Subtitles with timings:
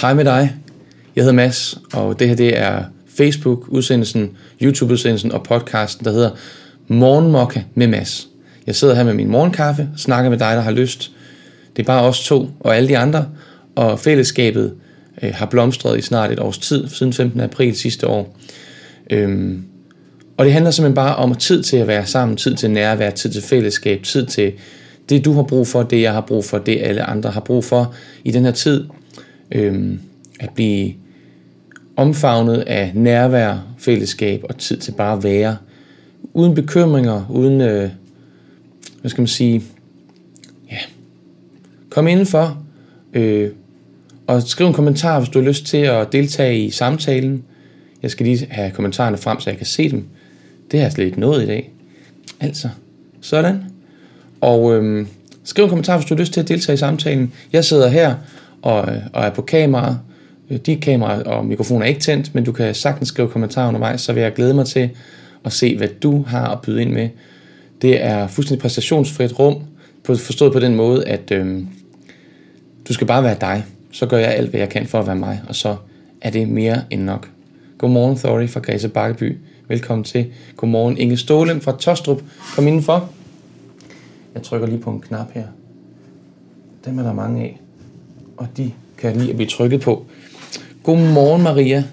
[0.00, 0.54] Hej med dig.
[1.16, 2.84] Jeg hedder Mads, og det her det er
[3.16, 4.30] Facebook-udsendelsen,
[4.62, 6.30] YouTube-udsendelsen og podcasten, der hedder
[6.88, 8.28] Morgenmokka med Mads.
[8.66, 11.10] Jeg sidder her med min morgenkaffe og snakker med dig, der har lyst.
[11.76, 13.26] Det er bare os to og alle de andre,
[13.76, 14.74] og fællesskabet
[15.22, 17.40] øh, har blomstret i snart et års tid, siden 15.
[17.40, 18.36] april sidste år.
[19.10, 19.64] Øhm,
[20.36, 23.30] og det handler simpelthen bare om tid til at være sammen, tid til nærvær, tid
[23.30, 24.52] til fællesskab, tid til
[25.08, 27.64] det du har brug for, det jeg har brug for, det alle andre har brug
[27.64, 27.94] for
[28.24, 28.84] i den her tid.
[29.52, 30.00] Øhm,
[30.40, 30.94] at blive
[31.96, 35.56] omfavnet af nærvær, fællesskab og tid til bare at være.
[36.34, 37.90] Uden bekymringer, uden, øh,
[39.00, 39.62] hvad skal man sige,
[40.70, 40.78] ja,
[41.90, 42.62] kom indenfor,
[43.12, 43.50] øh,
[44.26, 47.44] og skriv en kommentar, hvis du har lyst til at deltage i samtalen.
[48.02, 50.04] Jeg skal lige have kommentarerne frem, så jeg kan se dem.
[50.70, 51.72] Det har jeg slet ikke nået i dag.
[52.40, 52.68] Altså,
[53.20, 53.64] sådan.
[54.40, 55.06] Og øhm,
[55.44, 57.32] skriv en kommentar, hvis du har lyst til at deltage i samtalen.
[57.52, 58.14] Jeg sidder her
[58.62, 59.96] og, og er på kamera.
[60.66, 64.12] De kamera og mikrofoner er ikke tændt, men du kan sagtens skrive kommentarer undervejs, så
[64.12, 64.90] vil jeg glæde mig til
[65.44, 67.08] at se, hvad du har at byde ind med.
[67.82, 69.56] Det er fuldstændig præstationsfrit rum,
[70.04, 71.68] forstået på den måde, at øhm,
[72.88, 73.64] du skal bare være dig.
[73.92, 75.76] Så gør jeg alt, hvad jeg kan for at være mig, og så
[76.20, 77.28] er det mere end nok.
[77.78, 79.38] Godmorgen, Thorry fra Græse Bakkeby.
[79.68, 80.26] Velkommen til.
[80.56, 82.22] Godmorgen, Inge Stålem fra Tostrup.
[82.54, 83.10] Kom indenfor.
[84.34, 85.44] Jeg trykker lige på en knap her.
[86.84, 87.60] Dem er der mange af.
[88.38, 90.06] Og de kan lige at blive trykket på.
[90.82, 91.84] Godmorgen, Maria.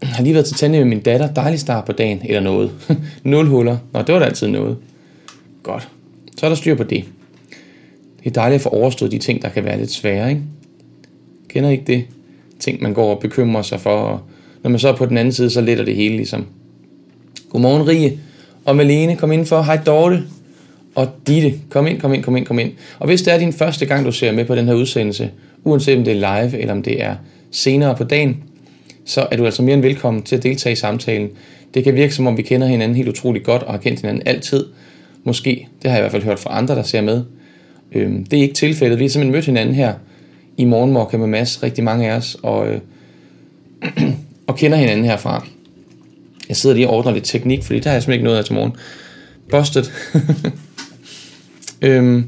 [0.00, 1.34] Jeg har lige været til tandem med min datter.
[1.34, 2.70] Dejlig start på dagen, eller noget.
[3.24, 3.76] Nul huller.
[3.92, 4.76] Nå, det var da altid noget.
[5.62, 5.88] Godt.
[6.36, 7.04] Så er der styr på det.
[8.18, 10.42] Det er dejligt at få overstået de ting, der kan være lidt svære, ikke?
[11.48, 12.04] Kender ikke det?
[12.60, 14.20] Ting, man går og bekymrer sig for, og
[14.62, 16.46] når man så er på den anden side, så letter det hele ligesom.
[17.50, 18.18] Godmorgen, Rie.
[18.64, 19.62] Og Malene, kom ind for.
[19.62, 20.22] Hej, Dorte.
[20.94, 22.72] Og Ditte, kom ind, kom ind, kom ind, kom ind.
[22.98, 25.30] Og hvis det er din første gang, du ser med på den her udsendelse,
[25.64, 27.16] uanset om det er live, eller om det er
[27.50, 28.42] senere på dagen,
[29.04, 31.28] så er du altså mere end velkommen til at deltage i samtalen.
[31.74, 34.22] Det kan virke som om vi kender hinanden helt utrolig godt og har kendt hinanden
[34.26, 34.66] altid.
[35.24, 37.24] Måske, det har jeg i hvert fald hørt fra andre, der ser med.
[37.92, 38.98] Øhm, det er ikke tilfældet.
[38.98, 39.94] Vi har simpelthen mødt hinanden her
[40.56, 42.80] i Morgenmorgen med Mads, rigtig mange af os, og, øh,
[44.48, 45.46] og kender hinanden herfra.
[46.48, 48.44] Jeg sidder lige og ordner lidt teknik, fordi der har jeg simpelthen ikke noget af
[48.44, 48.72] til morgen.
[49.50, 49.84] Busted.
[51.84, 52.24] øhm,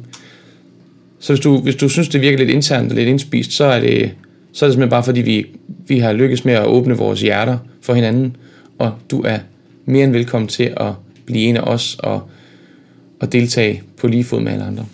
[1.19, 3.81] så hvis du, hvis du synes, det virker lidt internt og lidt indspist, så er
[3.81, 4.15] det,
[4.53, 5.47] så er det simpelthen bare fordi, vi,
[5.87, 8.37] vi har lykkes med at åbne vores hjerter for hinanden,
[8.79, 9.39] og du er
[9.85, 10.93] mere end velkommen til at
[11.27, 12.23] blive en af os og,
[13.21, 14.87] og deltage på lige fod med alle andre.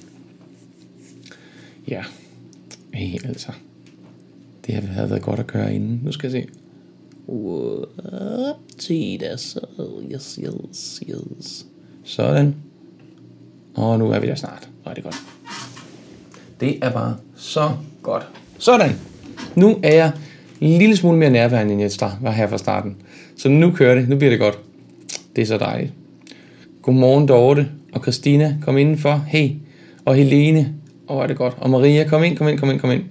[1.89, 2.03] Ja,
[2.95, 3.53] hey, altså.
[4.67, 6.01] Det har været godt at gøre inden.
[6.05, 6.49] Nu skal jeg se.
[7.29, 8.57] What?
[8.79, 9.33] Tita,
[10.13, 11.67] yes, yes, yes.
[12.05, 12.55] Sådan.
[13.75, 14.69] Og nu er vi der snart.
[14.87, 15.23] Rigtig er godt.
[16.61, 17.71] Det er bare så
[18.03, 18.27] godt.
[18.59, 18.91] Sådan.
[19.55, 20.13] Nu er jeg
[20.61, 22.97] en lille smule mere nærværende, end jeg var her fra starten.
[23.37, 24.09] Så nu kører det.
[24.09, 24.59] Nu bliver det godt.
[25.37, 25.93] Det er så dejligt.
[26.83, 28.57] Godmorgen Dorte og Christina.
[28.63, 29.25] Kom indenfor.
[29.27, 29.51] Hey.
[30.05, 30.75] Og Helene.
[31.09, 31.55] Åh, oh, er det godt.
[31.59, 32.09] Og Maria.
[32.09, 33.03] Kom ind, kom ind, kom ind, kom ind.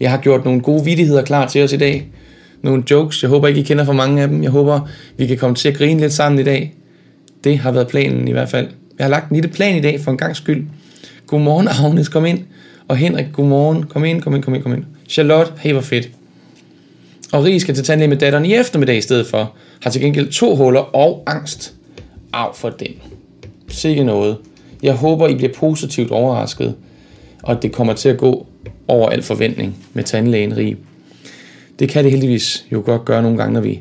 [0.00, 2.08] Jeg har gjort nogle gode vidigheder klar til os i dag.
[2.62, 3.22] Nogle jokes.
[3.22, 4.42] Jeg håber ikke, I kender for mange af dem.
[4.42, 6.74] Jeg håber, vi kan komme til at grine lidt sammen i dag.
[7.44, 8.68] Det har været planen i hvert fald.
[8.98, 10.66] Jeg har lagt en lille plan i dag for en gang skyld.
[11.26, 12.08] Godmorgen, Agnes.
[12.08, 12.40] Kom ind.
[12.88, 13.82] Og Henrik, godmorgen.
[13.82, 14.84] Kom ind, kom ind, kom ind, kom ind.
[15.08, 16.10] Charlotte, hey, hvor fedt.
[17.32, 19.52] Og Rie skal til tandlæge med datteren i eftermiddag i stedet for.
[19.82, 21.74] Har til gengæld to huller og angst.
[22.32, 22.94] Af for den.
[23.68, 24.36] Sikke noget.
[24.82, 26.74] Jeg håber, I bliver positivt overrasket,
[27.42, 28.46] og at det kommer til at gå
[28.88, 30.76] over al forventning med tandlægen Rie.
[31.78, 33.80] Det kan det heldigvis jo godt gøre nogle gange, når vi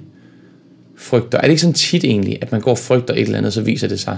[0.97, 1.38] frygter.
[1.38, 3.61] Er det ikke sådan tit egentlig, at man går og frygter et eller andet, så
[3.61, 4.17] viser det sig,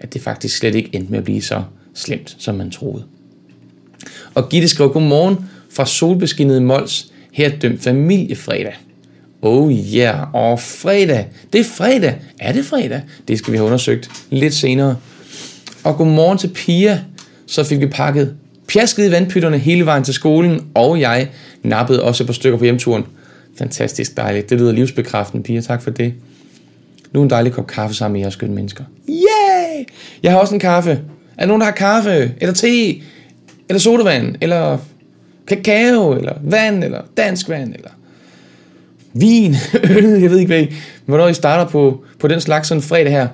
[0.00, 1.62] at det faktisk slet ikke endte med at blive så
[1.94, 3.04] slemt, som man troede.
[4.34, 5.36] Og Gitte skrev godmorgen
[5.70, 8.76] fra solbeskinnede Mols, her dømt familiefredag.
[9.42, 11.26] Oh yeah, og fredag.
[11.52, 12.14] Det er fredag.
[12.40, 13.02] Er det fredag?
[13.28, 14.96] Det skal vi have undersøgt lidt senere.
[15.84, 17.00] Og godmorgen til Pia.
[17.46, 18.36] Så fik vi pakket
[18.68, 21.28] pjasket i vandpytterne hele vejen til skolen, og jeg
[21.62, 23.04] nappede også på stykker på hjemturen.
[23.58, 24.50] Fantastisk dejligt.
[24.50, 25.60] Det lyder livsbekræftende, Pia.
[25.60, 26.14] Tak for det.
[27.12, 28.84] Nu en dejlig kop kaffe sammen med jeres skønne mennesker.
[30.22, 30.90] Jeg har også en kaffe.
[30.90, 30.96] Er
[31.38, 32.34] der nogen, der har kaffe?
[32.40, 32.88] Eller te?
[33.68, 34.36] Eller sodavand?
[34.40, 34.78] Eller
[35.46, 36.12] kakao?
[36.12, 36.84] Eller vand?
[36.84, 37.74] Eller dansk vand?
[37.74, 37.90] Eller
[39.12, 39.54] vin?
[39.90, 40.04] Øl?
[40.04, 40.74] Jeg ved ikke, hvad I,
[41.06, 43.28] hvornår I starter på, på den slags sådan fredag her.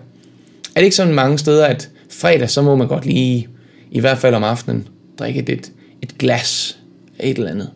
[0.74, 3.48] Er det ikke sådan mange steder, at fredag, så må man godt lige,
[3.90, 4.88] i hvert fald om aftenen,
[5.18, 6.78] drikke et, et glas
[7.18, 7.70] af et eller andet.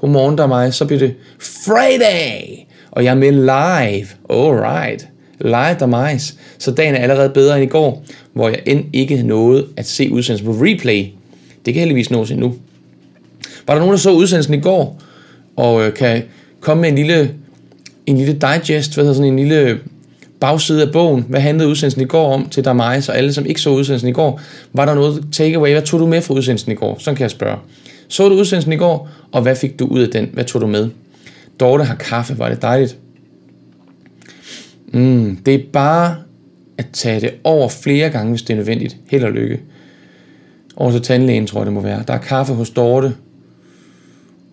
[0.00, 4.06] Godmorgen der er mig, så bliver det Friday, og jeg er med live.
[4.30, 5.08] Alright,
[5.40, 6.20] live der mig.
[6.58, 10.10] Så dagen er allerede bedre end i går, hvor jeg end ikke nåede at se
[10.12, 11.06] udsendelsen på replay.
[11.66, 12.54] Det kan heldigvis nås endnu.
[13.66, 15.00] Var der nogen, der så udsendelsen i går,
[15.56, 16.22] og øh, kan
[16.60, 17.30] komme med en lille,
[18.06, 19.78] en lille digest, hvad hedder sådan en lille
[20.40, 21.24] bagside af bogen.
[21.28, 24.08] Hvad handlede udsendelsen i går om til dig mig, så alle, som ikke så udsendelsen
[24.08, 24.40] i går,
[24.72, 25.72] var der noget takeaway?
[25.72, 26.96] Hvad tog du med fra udsendelsen i går?
[26.98, 27.58] Sådan kan jeg spørge.
[28.08, 30.30] Så du udsendelsen i går, og hvad fik du ud af den?
[30.32, 30.88] Hvad tog du med?
[31.60, 32.96] Dorte har kaffe, var det dejligt.
[34.92, 36.16] Mm, det er bare
[36.78, 38.96] at tage det over flere gange, hvis det er nødvendigt.
[39.10, 39.60] Held og lykke.
[40.76, 42.04] Over til tandlægen, tror jeg det må være.
[42.08, 43.14] Der er kaffe hos Dorte.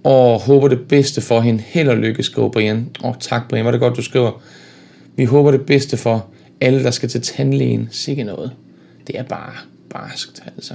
[0.03, 1.63] Og håber det bedste for hende.
[1.67, 2.89] Held og lykke, skriver Brian.
[3.03, 4.41] Åh, tak Brian, var det godt, du skriver.
[5.15, 6.27] Vi håber det bedste for
[6.61, 7.87] alle, der skal til tandlægen.
[7.91, 8.51] Sikke noget.
[9.07, 9.53] Det er bare
[9.89, 10.73] barskt, altså.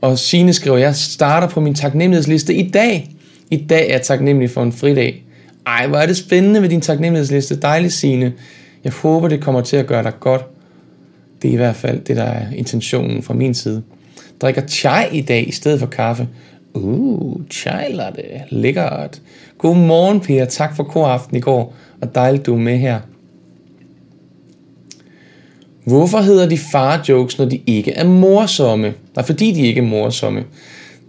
[0.00, 3.10] Og Signe skriver, jeg starter på min taknemmelighedsliste i dag.
[3.50, 5.24] I dag er jeg taknemmelig for en fridag.
[5.66, 7.60] Ej, hvor er det spændende med din taknemmelighedsliste.
[7.60, 8.32] Dejligt, Signe.
[8.84, 10.44] Jeg håber, det kommer til at gøre dig godt.
[11.42, 13.82] Det er i hvert fald det, der er intentionen fra min side.
[14.40, 16.28] Drikker chai i dag i stedet for kaffe.
[16.74, 18.22] Uh, chai latte.
[18.50, 19.20] Lækkert.
[19.58, 20.44] Godmorgen, Per.
[20.44, 21.74] Tak for koraften i går.
[22.00, 23.00] Og dejligt, du er med her.
[25.84, 28.94] Hvorfor hedder de far-jokes, når de ikke er morsomme?
[29.16, 30.44] Nej, fordi de ikke er morsomme.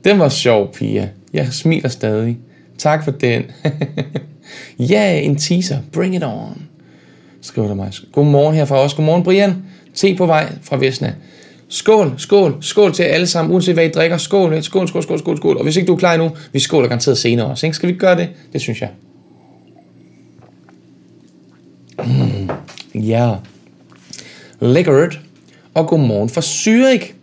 [0.03, 1.09] Den var sjov, Pia.
[1.33, 2.37] Jeg smiler stadig.
[2.77, 3.43] Tak for den.
[4.79, 5.77] Ja, yeah, en teaser.
[5.91, 6.61] Bring it on.
[7.41, 7.91] Skriver der mig.
[8.11, 8.95] Godmorgen herfra også.
[8.95, 9.55] Godmorgen, Brian.
[9.93, 11.13] Te på vej fra Vesna.
[11.67, 14.17] Skål, skål, skål til alle sammen, uanset hvad I drikker.
[14.17, 15.57] Skål, skål, skål, skål, skål, skål.
[15.57, 17.65] Og hvis ikke du er klar nu, vi skåler garanteret senere også.
[17.65, 17.75] Ikke?
[17.75, 18.29] Skal vi gøre det?
[18.53, 18.89] Det synes jeg.
[21.97, 22.49] Mm,
[22.95, 23.27] ja.
[23.27, 23.37] Yeah.
[24.59, 25.19] Lækkert.
[25.73, 27.13] Og godmorgen fra Zürich.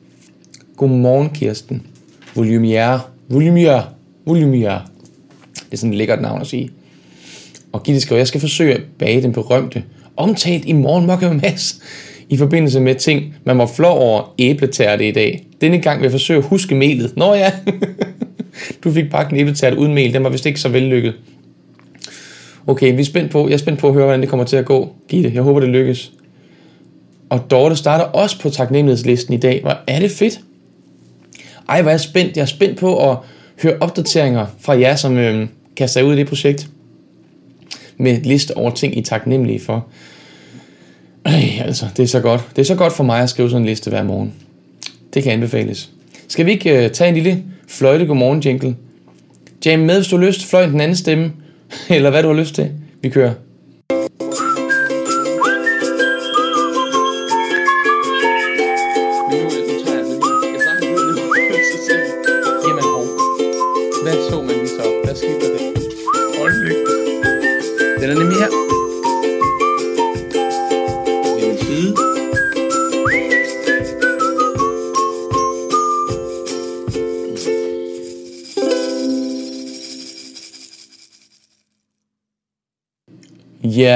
[0.77, 1.83] Godmorgen, Kirsten.
[2.35, 3.11] Volumier.
[3.29, 3.83] Volumier.
[4.27, 4.79] Volumier.
[5.55, 6.71] Det er sådan et lækkert navn at sige.
[7.73, 9.83] Og Gitte skriver, jeg skal forsøge at bage den berømte,
[10.17, 11.81] omtalt i morgen med Mads,
[12.29, 15.47] i forbindelse med ting, man må flå over æbletærte i dag.
[15.61, 17.17] Denne gang vil jeg forsøge at huske melet.
[17.17, 17.53] Nå ja,
[18.85, 21.15] du fik bagt en æbletærte uden mel, den var vist ikke så vellykket.
[22.67, 24.57] Okay, vi er spændt på, jeg er spændt på at høre, hvordan det kommer til
[24.57, 24.93] at gå.
[25.09, 26.13] Gitte, jeg håber, det lykkes.
[27.31, 29.61] Og Dorte starter også på taknemmelighedslisten i dag.
[29.63, 30.41] Hvor er det fedt.
[31.69, 32.37] Ej, hvor er jeg spændt.
[32.37, 33.17] Jeg er spændt på at
[33.63, 36.71] høre opdateringer fra jer, som øh, kaster ud i det projekt
[38.01, 39.87] med liste over ting, I er taknemmelige for.
[41.25, 42.49] Ej, altså, det er så godt.
[42.57, 44.33] Det er så godt for mig at skrive sådan en liste hver morgen.
[45.15, 45.91] Det kan anbefales.
[46.29, 48.77] Skal vi ikke uh, tage en lille fløjte godmorgen jingle?
[49.67, 50.45] Jam med, hvis du har lyst.
[50.47, 51.33] Fløj den anden stemme.
[51.89, 52.71] Eller hvad du har lyst til.
[53.03, 53.33] Vi kører.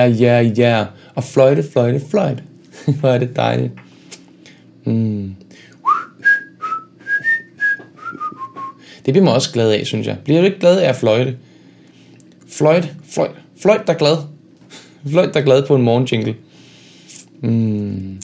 [0.04, 0.86] Ja, ja, yeah.
[1.14, 2.42] Og fløjte, fløjte, fløjte.
[3.00, 3.72] Hvor er det dejligt.
[4.84, 5.34] Mm.
[9.06, 10.16] Det bliver man også glad af, synes jeg.
[10.24, 11.36] Bliver du ikke glad af at fløjte?
[12.48, 13.34] Fløjt, fløjte.
[13.62, 14.16] Fløjt der glad.
[15.10, 16.34] Fløjt der glad på en morgenjingle.
[17.40, 18.20] Mm.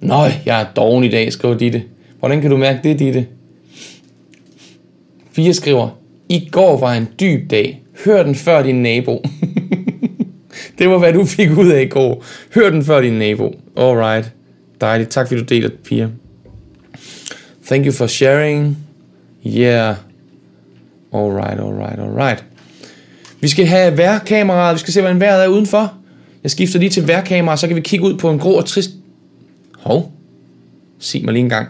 [0.00, 1.82] Nøj, jeg er doven i dag, skriver Ditte.
[2.18, 3.26] Hvordan kan du mærke det, Ditte?
[5.32, 5.88] Fire skriver,
[6.28, 7.82] i går var en dyb dag.
[8.04, 9.22] Hør den før din nabo.
[10.80, 12.24] det var, hvad du fik ud af i går.
[12.54, 13.60] Hør den før din nabo.
[13.76, 14.32] Alright.
[14.80, 15.10] Dejligt.
[15.10, 16.08] Tak fordi du deler, Pia.
[17.66, 18.78] Thank you for sharing.
[19.46, 19.96] Yeah.
[21.12, 22.44] Alright, alright, alright.
[23.40, 25.94] Vi skal have værkameraet, vi skal se, hvordan vejret er udenfor.
[26.42, 28.90] Jeg skifter lige til værkamera, så kan vi kigge ud på en grå og trist...
[29.78, 30.12] Hov,
[30.98, 31.68] sig mig lige en gang.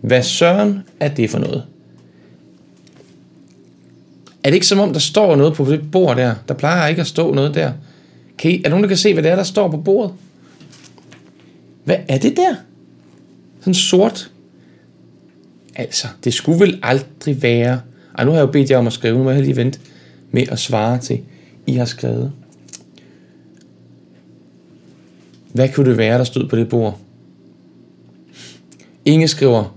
[0.00, 1.62] Hvad søren er det for noget?
[4.44, 6.34] Er det ikke som om, der står noget på det bord der?
[6.48, 7.72] Der plejer ikke at stå noget der.
[8.40, 10.14] Kan I, er der nogen, der kan se, hvad det er, der står på bordet?
[11.84, 12.54] Hvad er det der?
[13.60, 14.30] Sådan sort.
[15.74, 17.80] Altså, det skulle vel aldrig være...
[18.18, 19.80] Ej, nu har jeg jo bedt jer om at skrive, nu må jeg lige vente
[20.30, 21.20] med at svare til,
[21.66, 22.32] I har skrevet.
[25.52, 26.98] Hvad kunne det være, der stod på det bord?
[29.04, 29.76] Inge skriver,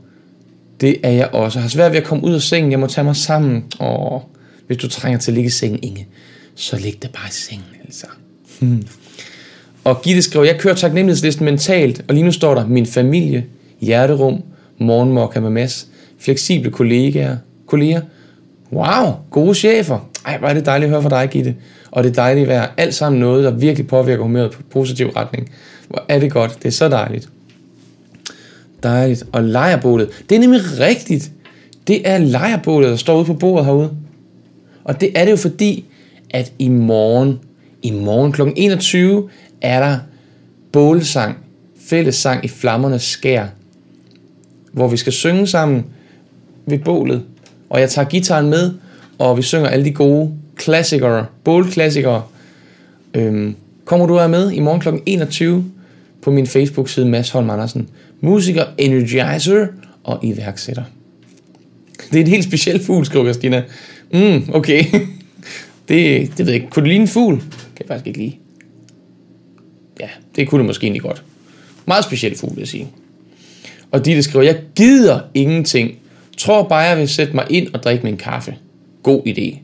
[0.81, 1.59] det er jeg også.
[1.59, 2.71] Jeg har svært ved at komme ud af sengen.
[2.71, 3.65] Jeg må tage mig sammen.
[3.79, 4.21] Åh,
[4.67, 6.07] hvis du trænger til at ligge i sengen, Inge,
[6.55, 8.07] så lig dig bare i sengen, altså.
[8.59, 8.83] Hmm.
[9.83, 13.45] Og Gitte skriver, jeg kører taknemmelighedslisten mentalt, og lige nu står der min familie,
[13.81, 14.41] hjerterum,
[14.77, 15.87] morgenmokka med mas,
[16.19, 18.01] fleksible kollegaer, kolleger.
[18.71, 20.09] Wow, gode chefer.
[20.25, 21.55] Ej, hvor er det dejligt at høre fra dig, Gitte.
[21.91, 25.07] Og det er dejligt at være alt sammen noget, der virkelig påvirker humøret på positiv
[25.07, 25.51] retning.
[25.87, 26.57] Hvor er det godt.
[26.57, 27.29] Det er så dejligt.
[28.83, 29.23] Dejligt.
[29.31, 30.09] Og lejrbålet.
[30.29, 31.31] Det er nemlig rigtigt.
[31.87, 33.91] Det er lejrbålet, der står ude på bordet herude.
[34.83, 35.85] Og det er det jo fordi,
[36.29, 37.39] at i morgen,
[37.83, 38.41] i morgen kl.
[38.55, 39.29] 21,
[39.61, 39.97] er der
[40.71, 41.37] bålsang,
[41.81, 43.45] fællessang i flammernes skær,
[44.71, 45.85] hvor vi skal synge sammen
[46.65, 47.23] ved bålet.
[47.69, 48.73] Og jeg tager gitaren med,
[49.19, 52.23] og vi synger alle de gode klassikere, bålklassikere.
[53.13, 54.89] Øhm, kommer du her med i morgen kl.
[55.05, 55.71] 21
[56.21, 57.89] på min Facebook-side Mads Holm Andersen.
[58.21, 59.67] Musiker, energizer
[60.03, 60.83] og iværksætter.
[62.11, 63.63] Det er en helt speciel fugl, skriver Christina.
[64.13, 64.83] Mm, okay.
[65.89, 66.69] Det, det ved jeg ikke.
[66.69, 67.43] Kunne det ligne en fugl?
[67.75, 68.35] Kan jeg faktisk ikke lide.
[69.99, 71.23] Ja, det kunne det måske egentlig godt.
[71.85, 72.87] Meget speciel fugl, vil jeg sige.
[73.91, 75.91] Og de, der skriver, jeg gider ingenting.
[76.37, 78.55] Tror bare, jeg vil sætte mig ind og drikke min kaffe.
[79.03, 79.57] God idé.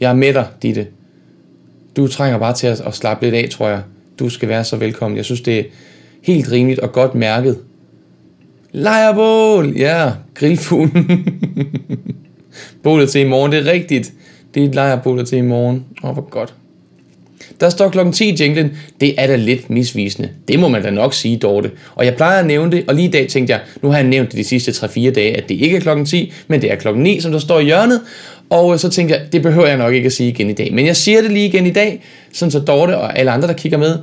[0.00, 0.86] Jeg er med dig, Ditte.
[1.96, 3.82] Du trænger bare til at, at slappe lidt af, tror jeg.
[4.18, 5.16] Du skal være så velkommen.
[5.16, 5.64] Jeg synes, det er
[6.22, 7.58] helt rimeligt og godt mærket.
[8.72, 9.76] Lejerbål!
[9.76, 11.26] Ja, grillfuglen.
[12.82, 14.12] Bålet til i morgen, det er rigtigt.
[14.54, 15.84] Det er et lejerbål til i morgen.
[16.02, 16.54] Åh, oh, hvor godt.
[17.60, 18.70] Der står klokken 10 jinglen.
[19.00, 20.28] Det er da lidt misvisende.
[20.48, 21.70] Det må man da nok sige, Dorte.
[21.94, 24.06] Og jeg plejer at nævne det, og lige i dag tænkte jeg, nu har jeg
[24.06, 26.76] nævnt det de sidste 3-4 dage, at det ikke er klokken 10, men det er
[26.76, 28.00] klokken 9, som der står i hjørnet.
[28.50, 30.74] Og øh, så tænkte jeg, det behøver jeg nok ikke at sige igen i dag.
[30.74, 33.54] Men jeg siger det lige igen i dag, sådan så Dorte og alle andre, der
[33.54, 33.98] kigger med,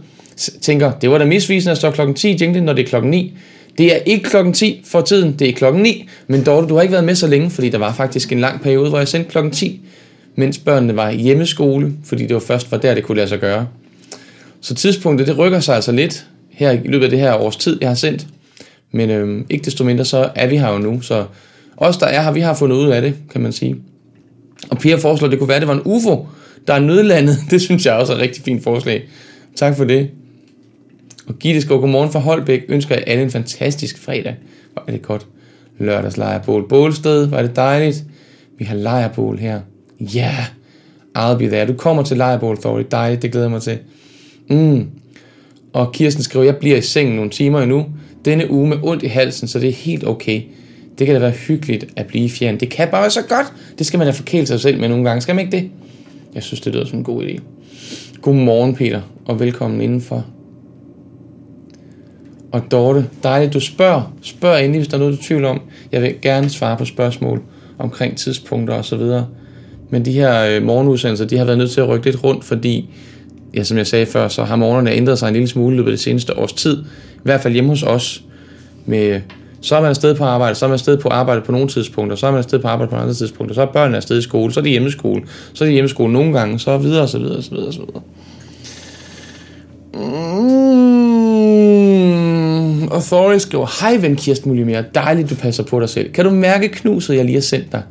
[0.61, 3.33] tænker, det var da misvisende at stå klokken 10 jinglen, når det er klokken 9.
[3.77, 6.09] Det er ikke klokken 10 for tiden, det er klokken 9.
[6.27, 8.61] Men Dorte, du har ikke været med så længe, fordi der var faktisk en lang
[8.61, 9.81] periode, hvor jeg sendte klokken 10
[10.35, 13.39] mens børnene var i hjemmeskole, fordi det var først var der, det kunne lade sig
[13.39, 13.67] gøre.
[14.61, 17.77] Så tidspunktet, det rykker sig altså lidt her i løbet af det her års tid,
[17.81, 18.27] jeg har sendt.
[18.91, 21.01] Men øhm, ikke desto mindre, så er vi her jo nu.
[21.01, 21.25] Så
[21.77, 23.75] os, der er her, vi har fundet ud af det, kan man sige.
[24.69, 26.27] Og Pia foreslår, at det kunne være, at det var en UFO,
[26.67, 27.37] der er nødlandet.
[27.51, 29.03] Det synes jeg også er et rigtig fint forslag.
[29.55, 30.09] Tak for det.
[31.27, 32.61] Og Gitte skriver, godmorgen fra Holbæk.
[32.69, 34.35] Ønsker jeg alle en fantastisk fredag.
[34.73, 35.27] Hvor er det godt.
[35.79, 36.67] Lørdags lejrebål.
[36.67, 38.03] Bålsted, var det dejligt.
[38.57, 39.59] Vi har lejrebål her.
[40.01, 40.35] Ja,
[41.17, 41.67] yeah, I'll be there.
[41.67, 42.87] Du kommer til Lejrebål Authority.
[42.91, 43.77] Dig, det glæder jeg mig til.
[44.49, 44.87] Mm.
[45.73, 47.85] Og Kirsten skriver, jeg bliver i sengen nogle timer endnu.
[48.25, 50.41] Denne uge med ondt i halsen, så det er helt okay.
[50.99, 52.59] Det kan da være hyggeligt at blive fjern.
[52.59, 53.53] Det kan bare være så godt.
[53.77, 55.21] Det skal man da forkæle sig selv med nogle gange.
[55.21, 55.69] Skal man ikke det?
[56.35, 57.39] Jeg synes, det lyder som en god idé.
[58.21, 60.25] Godmorgen, Peter, og velkommen indenfor.
[62.51, 64.15] Og Dorte, dejligt, du spørger.
[64.21, 65.61] Spørg endelig, hvis der er noget, du tvivl om.
[65.91, 67.41] Jeg vil gerne svare på spørgsmål
[67.77, 69.27] omkring tidspunkter og så videre.
[69.91, 72.89] Men de her øh, morgenudsendelser, de har været nødt til at rykke lidt rundt, fordi,
[73.53, 75.99] ja, som jeg sagde før, så har morgenerne ændret sig en lille smule løbet det
[75.99, 76.77] seneste års tid.
[77.15, 78.23] I hvert fald hjemme hos os.
[78.85, 79.21] Med,
[79.61, 82.15] så er man afsted på arbejde, så er man afsted på arbejde på nogle tidspunkter,
[82.15, 84.53] så er man afsted på arbejde på andre tidspunkter, så er børnene afsted i skole,
[84.53, 85.21] så er de hjemmeskole,
[85.53, 88.01] så er de hjemmeskole nogle gange, så videre, så videre, så videre, så videre.
[89.93, 90.81] Mm,
[92.91, 96.11] Authority skriver, hej ven Kirsten Mulimere, dejligt du passer på dig selv.
[96.11, 97.81] Kan du mærke knuset, jeg lige har sendt dig?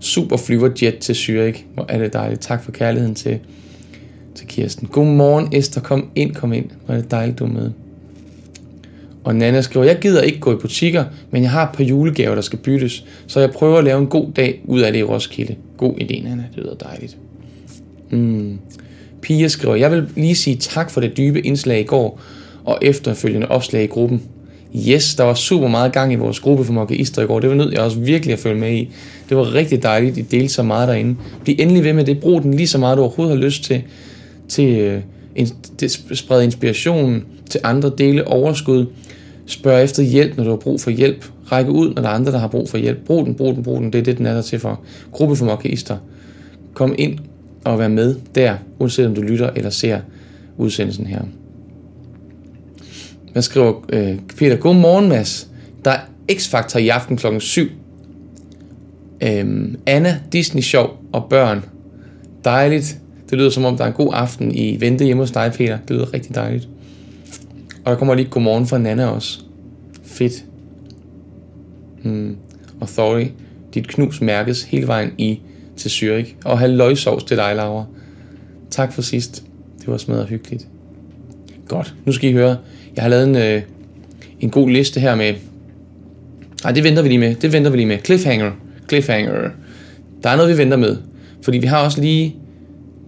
[0.00, 1.62] Super flyverjet til Zürich.
[1.74, 2.40] Hvor er det dejligt.
[2.40, 3.38] Tak for kærligheden til,
[4.34, 4.88] til Kirsten.
[4.92, 6.66] Godmorgen Esther, kom ind, kom ind.
[6.86, 7.70] Hvor er det dejligt, du er med.
[9.24, 12.34] Og Nana skriver, jeg gider ikke gå i butikker, men jeg har et par julegaver,
[12.34, 15.02] der skal byttes, så jeg prøver at lave en god dag ud af det i
[15.02, 15.54] Roskilde.
[15.76, 16.44] God idé, Nana.
[16.54, 17.16] Det lyder dejligt.
[18.10, 18.58] Mm.
[19.22, 22.20] Pia skriver, jeg vil lige sige tak for det dybe indslag i går,
[22.64, 24.22] og efterfølgende opslag i gruppen.
[24.88, 27.40] Yes, der var super meget gang i vores gruppe for mokkeister i går.
[27.40, 28.90] Det var nødt jeg også virkelig at følge med i.
[29.28, 31.16] Det var rigtig dejligt, at delte så meget derinde.
[31.44, 32.20] Bliv endelig ved med det.
[32.20, 33.82] Brug den lige så meget, du overhovedet har lyst til.
[34.48, 35.00] Til, øh,
[35.80, 38.86] det til sprede inspiration til andre dele overskud.
[39.46, 41.24] Spørg efter hjælp, når du har brug for hjælp.
[41.52, 42.98] Række ud, når der er andre, der har brug for hjælp.
[43.06, 43.92] Brug den, brug den, brug den.
[43.92, 44.80] Det er det, den er der til for.
[45.12, 45.96] Gruppe for mokkeister.
[46.74, 47.18] Kom ind
[47.64, 50.00] og vær med der, uanset om du lytter eller ser
[50.56, 51.20] udsendelsen her.
[53.32, 54.56] Hvad skriver øh, Peter?
[54.56, 55.48] Godmorgen, Mads.
[55.84, 56.00] Der er
[56.32, 57.68] X-Factor i aften klokken 7.
[59.20, 61.64] Øhm, Anna, Disney Show og børn.
[62.44, 62.98] Dejligt.
[63.30, 65.78] Det lyder som om, der er en god aften i vente hjemme hos dig, Peter.
[65.88, 66.68] Det lyder rigtig dejligt.
[67.84, 69.40] Og der kommer lige godmorgen fra Nana også.
[70.04, 70.44] Fedt.
[72.02, 72.36] Hmm.
[72.80, 73.26] Og Thorry,
[73.74, 75.40] dit knus mærkes hele vejen i
[75.76, 76.34] til Zürich.
[76.44, 76.94] Og have
[77.26, 77.84] til dig, Laura.
[78.70, 79.44] Tak for sidst.
[79.80, 80.66] Det var smadret hyggeligt.
[81.68, 82.56] Godt, nu skal I høre.
[82.96, 83.62] Jeg har lavet en, øh,
[84.40, 85.34] en god liste her med...
[86.64, 87.34] Nej, det venter vi lige med.
[87.34, 87.98] Det venter vi lige med.
[88.04, 88.52] Cliffhanger.
[88.88, 89.50] Cliffhanger.
[90.22, 90.96] Der er noget, vi venter med.
[91.42, 92.36] Fordi vi har også lige...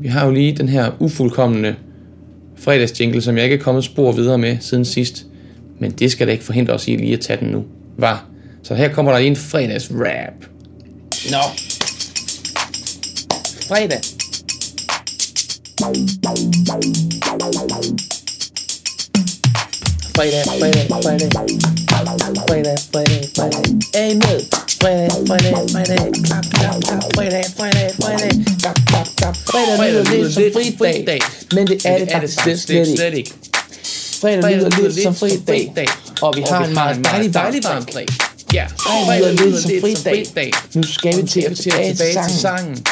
[0.01, 1.75] Vi har jo lige den her ufuldkommende
[2.57, 5.27] fredagsjingle, som jeg ikke er kommet spor videre med siden sidst.
[5.79, 7.65] Men det skal da ikke forhindre os i lige at tage den nu.
[7.99, 8.27] Var.
[8.63, 10.45] Så her kommer der lige en fredags rap.
[11.31, 11.43] No.
[13.69, 14.01] Fredag
[20.17, 21.31] fredag, fredag, fredag.
[22.49, 23.65] Fredag, fredag, fredag.
[23.95, 24.41] I med?
[24.81, 26.01] Fredag, fredag, fredag.
[26.25, 27.03] Klap, klap, klap.
[27.15, 28.31] Fredag, fredag, fredag.
[28.61, 29.37] Klap, klap, klap.
[29.37, 30.43] Fredag lyder lidt som
[30.79, 31.21] fridag,
[31.53, 33.33] men det er det faktisk slet ikke.
[34.21, 35.89] Fredag lyder lidt som fridag,
[36.23, 38.07] og vi har en meget dejlig dejlig varm dag.
[38.55, 40.53] Ja, fredag lyder lidt som fridag.
[40.75, 42.85] Nu skal vi til at tilbage til sangen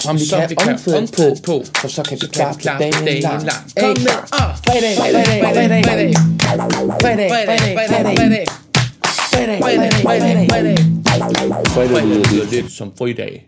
[0.00, 3.62] som vi kan, kan omføde på, på, for så kan vi klappe dagen lang.
[3.80, 4.16] Kom med,
[4.66, 5.84] fredag, fredag, fredag, fredag,
[7.00, 7.56] fredag, fredag, fredag,
[8.26, 8.46] fredag,
[9.32, 10.76] fredag, fredag, fredag, fredag.
[11.66, 13.46] Fredag lyder lidt som fridag.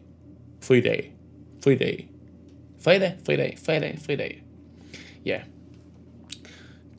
[0.62, 1.12] Fridag.
[1.64, 2.08] Fridag.
[2.80, 4.42] Fredag, fredag, fredag, fredag.
[5.26, 5.36] Ja.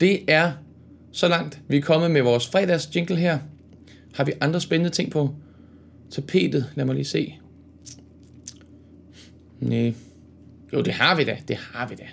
[0.00, 0.52] Det er
[1.12, 3.38] så langt, vi er kommet med vores fredags jingle her.
[4.14, 5.34] Har vi andre spændende ting på
[6.10, 6.66] tapetet?
[6.74, 7.39] Lad mig lige se.
[9.60, 9.94] Nej.
[10.72, 11.38] Jo, det har vi da.
[11.48, 12.06] Det har vi da.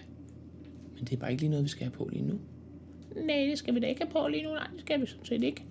[0.96, 2.40] Men det er bare ikke lige noget, vi skal have på lige nu.
[3.26, 4.50] Nej, det skal vi da ikke have på lige nu.
[4.50, 5.64] Nej, det skal vi sådan set ikke.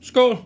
[0.00, 0.36] Skål!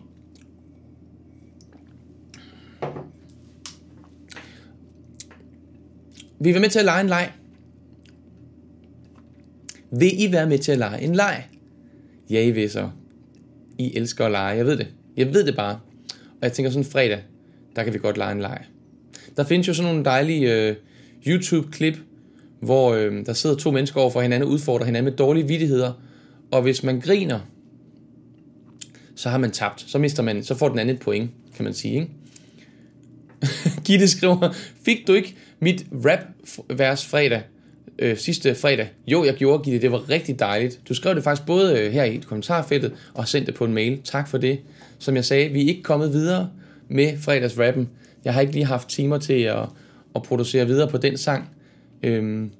[6.39, 7.31] Vi vil med til at lege en leg.
[9.91, 11.49] Vil I være med til at lege en leg?
[12.29, 12.89] Ja, I vil så.
[13.77, 14.87] I elsker at lege, jeg ved det.
[15.17, 15.79] Jeg ved det bare.
[16.11, 17.19] Og jeg tænker sådan fredag,
[17.75, 18.61] der kan vi godt lege en leg.
[19.37, 20.75] Der findes jo sådan nogle dejlige øh,
[21.27, 21.97] YouTube-klip,
[22.59, 25.93] hvor øh, der sidder to mennesker over for hinanden og udfordrer hinanden med dårlige vidigheder.
[26.51, 27.39] Og hvis man griner,
[29.15, 29.85] så har man tabt.
[29.87, 31.93] Så mister man, så får den anden et point, kan man sige.
[31.93, 32.11] Ikke?
[33.85, 37.41] Gitte skriver, fik du ikke mit rap-vers fredag?
[38.01, 38.89] øh, sidste fredag.
[39.07, 39.81] Jo, jeg gjorde, Gitte.
[39.81, 40.79] Det var rigtig dejligt.
[40.89, 44.01] Du skrev det faktisk både øh, her i kommentarfeltet og sendte det på en mail.
[44.03, 44.59] Tak for det.
[45.01, 46.49] Som jeg sagde, vi er ikke kommet videre
[46.89, 47.89] med fredagsrappen.
[48.25, 49.65] Jeg har ikke lige haft timer til at,
[50.15, 51.49] at producere videre på den sang.
[52.03, 52.51] Øhm,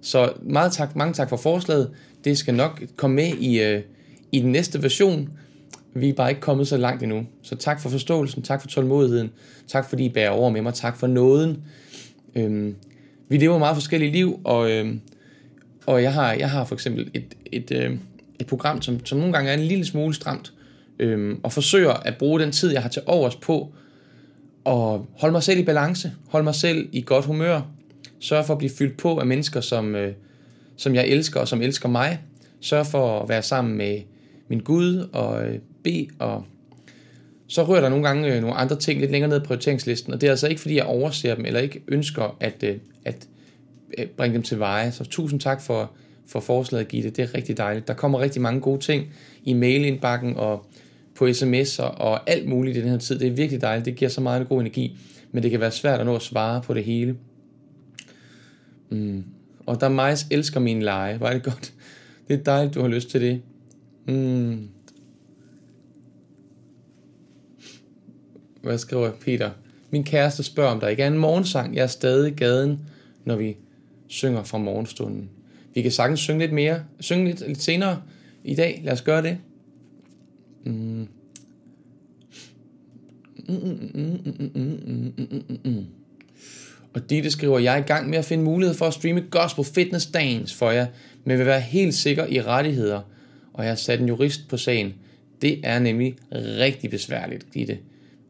[0.00, 1.90] så meget tak, mange tak for forslaget.
[2.24, 3.82] Det skal nok komme med i, øh,
[4.32, 5.30] i den næste version.
[5.94, 7.26] Vi er bare ikke kommet så langt endnu.
[7.42, 9.30] Så tak for forståelsen, tak for tålmodigheden,
[9.68, 11.62] tak fordi I bærer over med mig, tak for nåden.
[12.34, 12.74] Øhm,
[13.28, 14.94] vi lever meget forskellige liv, og, øh,
[15.86, 17.96] og jeg, har, jeg har for eksempel et, et, øh,
[18.38, 20.52] et program, som, som nogle gange er en lille smule stramt,
[21.00, 23.72] øhm, og forsøger at bruge den tid, jeg har til overs på,
[24.64, 27.60] og holde mig selv i balance, holde mig selv i godt humør,
[28.20, 30.12] sørge for at blive fyldt på af mennesker, som, øh,
[30.76, 32.20] som jeg elsker, og som elsker mig,
[32.60, 34.00] sørge for at være sammen med
[34.48, 36.44] min Gud, og øh, bede og
[37.46, 40.20] så rører der nogle gange øh, nogle andre ting lidt længere ned på prioriteringslisten, og
[40.20, 43.26] det er altså ikke fordi, jeg overser dem, eller ikke ønsker at, øh, at,
[43.98, 44.92] at bringe dem til veje.
[44.92, 45.90] Så tusind tak for,
[46.26, 47.10] for forslaget, Gitte.
[47.10, 47.88] Det er rigtig dejligt.
[47.88, 49.06] Der kommer rigtig mange gode ting
[49.44, 50.66] i mailindbakken og
[51.20, 53.18] på sms'er og alt muligt i den her tid.
[53.18, 53.84] Det er virkelig dejligt.
[53.84, 54.98] Det giver så meget god energi,
[55.32, 57.16] men det kan være svært at nå at svare på det hele.
[58.90, 59.24] Mm.
[59.66, 61.20] Og der Majs elsker min lege.
[61.20, 61.72] Var det godt.
[62.28, 63.42] Det er dejligt, du har lyst til det.
[64.06, 64.68] Mm.
[68.62, 69.50] Hvad skriver Peter?
[69.90, 71.76] Min kæreste spørger, om der ikke er en morgensang.
[71.76, 72.80] Jeg er stadig i gaden,
[73.24, 73.56] når vi
[74.06, 75.30] synger fra morgenstunden.
[75.74, 76.84] Vi kan sagtens synge lidt mere.
[77.00, 78.02] Synge lidt, lidt senere
[78.44, 78.80] i dag.
[78.84, 79.38] Lad os gøre det.
[80.64, 81.08] Mm.
[86.92, 89.64] Og Ditte skriver, jeg er i gang med at finde mulighed for at streame Gospel
[89.64, 90.86] Fitness Dance for jer,
[91.24, 93.00] men vil være helt sikker i rettigheder.
[93.52, 94.94] Og jeg har sat en jurist på sagen.
[95.42, 97.78] Det er nemlig rigtig besværligt, Gitte.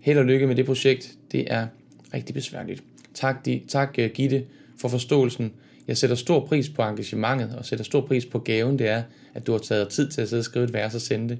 [0.00, 1.12] Held og lykke med det projekt.
[1.32, 1.66] Det er
[2.14, 2.82] rigtig besværligt.
[3.14, 4.44] Tak, di, tak øh, Gitte,
[4.80, 5.52] for forståelsen.
[5.88, 9.02] Jeg sætter stor pris på engagementet, og sætter stor pris på gaven, det er,
[9.34, 11.38] at du har taget tid til at sidde og skrive et vers og sende det.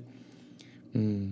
[0.92, 1.31] Mm.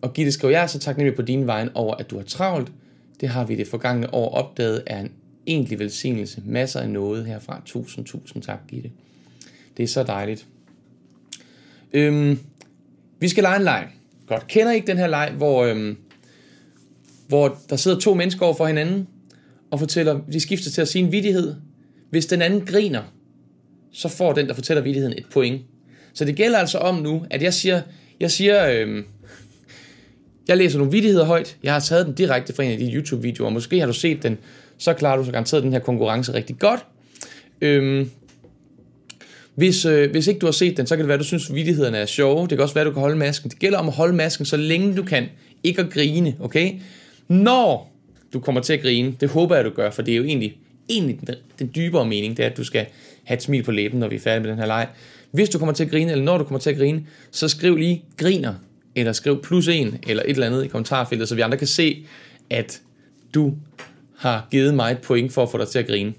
[0.00, 2.72] Og Gitte skriver, jeg er så taknemmelig på din vejen over, at du har travlt.
[3.20, 5.12] Det har vi det forgangne år opdaget er en
[5.46, 6.42] egentlig velsignelse.
[6.44, 7.62] Masser af noget herfra.
[7.64, 8.90] Tusind, tusind tak, Gitte.
[9.76, 10.46] Det er så dejligt.
[11.92, 12.38] Øhm,
[13.20, 13.88] vi skal lege en leg.
[14.26, 14.46] Godt.
[14.46, 15.96] Kender I ikke den her leg, hvor, øhm,
[17.28, 19.08] hvor der sidder to mennesker over for hinanden,
[19.70, 21.54] og fortæller, de skifter til at sige en vidighed.
[22.10, 23.02] Hvis den anden griner,
[23.92, 25.62] så får den, der fortæller vidigheden, et point.
[26.14, 27.82] Så det gælder altså om nu, at jeg siger,
[28.20, 29.04] jeg siger, øh,
[30.48, 31.56] jeg læser nogle vidigheder højt.
[31.62, 33.50] Jeg har taget den direkte fra en af de YouTube-videoer.
[33.50, 34.38] Måske har du set den,
[34.78, 36.86] så klarer du så garanteret den her konkurrence rigtig godt.
[37.60, 38.10] Øhm,
[39.54, 41.50] hvis, øh, hvis ikke du har set den, så kan det være, at du synes,
[41.50, 42.40] at vidighederne er sjove.
[42.40, 43.50] Det kan også være, at du kan holde masken.
[43.50, 45.26] Det gælder om at holde masken, så længe du kan.
[45.62, 46.72] Ikke at grine, okay?
[47.28, 47.95] Når
[48.32, 50.58] du kommer til at grine, det håber jeg, du gør, for det er jo egentlig,
[50.88, 52.86] egentlig den, den dybere mening, det er, at du skal
[53.24, 54.88] have et smil på læben, når vi er færdige med den her leg.
[55.30, 57.76] Hvis du kommer til at grine, eller når du kommer til at grine, så skriv
[57.76, 58.54] lige griner
[58.96, 62.06] eller skriv plus en, eller et eller andet i kommentarfeltet, så vi andre kan se,
[62.50, 62.80] at
[63.34, 63.54] du
[64.16, 66.14] har givet mig et point for at få dig til at grine.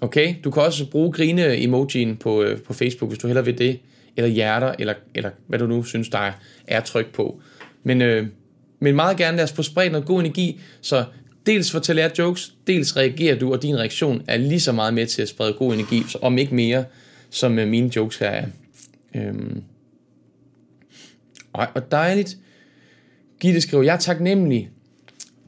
[0.00, 3.78] Okay, du kan også bruge grine-emojien på, øh, på Facebook, hvis du heller vil det,
[4.16, 6.32] eller hjerter, eller, eller hvad du nu synes, der er,
[6.66, 7.40] er tryk på.
[7.82, 8.26] Men, øh,
[8.84, 11.04] men meget gerne lad os få spredt noget god energi, så
[11.46, 15.06] dels fortæller jeg jokes, dels reagerer du, og din reaktion er lige så meget med
[15.06, 16.84] til at sprede god energi, så om ikke mere,
[17.30, 18.46] som øh, mine jokes her er.
[19.14, 19.62] Øhm.
[21.52, 22.36] Og dejligt.
[23.40, 24.70] Gitte skriver, jeg er taknemmelig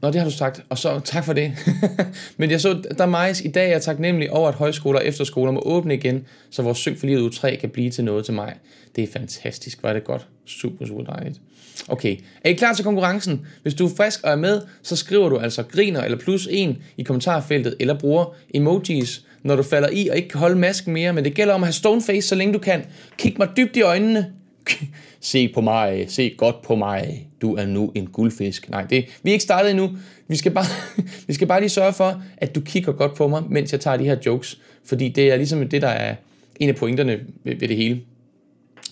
[0.01, 1.53] Nå, det har du sagt, og så tak for det.
[2.37, 5.61] Men jeg så, der majs i dag er taknemmelig over, at højskoler og efterskoler må
[5.65, 8.55] åbne igen, så vores Syng for livet u 3 kan blive til noget til mig.
[8.95, 10.27] Det er fantastisk, var det godt.
[10.45, 11.41] Super, super dejligt.
[11.87, 13.45] Okay, er I klar til konkurrencen?
[13.61, 16.77] Hvis du er frisk og er med, så skriver du altså griner eller plus en
[16.97, 21.13] i kommentarfeltet, eller bruger emojis, når du falder i og ikke kan holde masken mere.
[21.13, 22.85] Men det gælder om at have stone face, så længe du kan.
[23.17, 24.33] Kig mig dybt i øjnene.
[25.19, 28.69] se på mig, se godt på mig, du er nu en guldfisk.
[28.69, 29.89] Nej, det, vi er ikke startet endnu.
[30.27, 30.65] Vi skal, bare,
[31.27, 33.97] vi skal bare lige sørge for, at du kigger godt på mig, mens jeg tager
[33.97, 34.59] de her jokes.
[34.85, 36.15] Fordi det er ligesom det, der er
[36.59, 38.01] en af pointerne ved, ved det hele.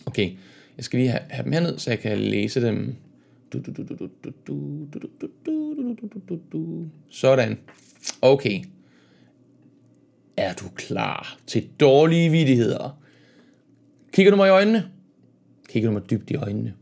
[0.06, 0.30] Okay,
[0.78, 2.96] jeg skal lige have, have dem herned, så jeg kan læse dem.
[7.10, 7.58] Sådan.
[8.22, 8.64] Okay.
[10.38, 13.00] Er du klar til dårlige vidigheder?
[14.14, 14.92] Kigger du mig i øjnene?
[15.70, 16.74] Kigger du mig dybt i øjnene?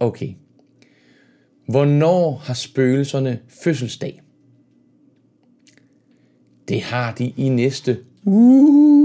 [0.00, 0.34] Okay.
[1.68, 4.22] Hvornår har spøgelserne fødselsdag?
[6.68, 9.03] Det har de i næste uge.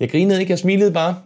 [0.00, 1.22] Jeg grinede ikke, jeg smilede bare.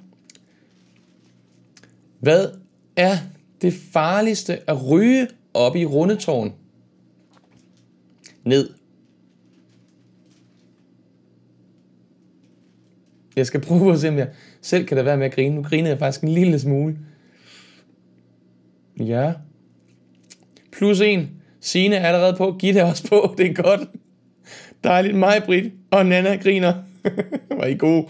[2.20, 2.48] Hvad
[2.96, 3.16] er
[3.62, 6.52] det farligste at ryge op i rundetårn?
[8.44, 8.70] Ned
[13.36, 14.28] Jeg skal prøve at se, om jeg
[14.62, 15.54] selv kan da være med at grine.
[15.54, 16.98] Nu griner jeg faktisk en lille smule.
[19.00, 19.32] Ja.
[20.72, 21.30] Plus en.
[21.60, 22.56] Signe er allerede på.
[22.58, 23.34] Giv det også på.
[23.38, 23.88] Det er godt.
[24.84, 25.72] Dejligt mig, Britt.
[25.90, 26.74] Og Nana griner.
[27.58, 28.06] Var I gode.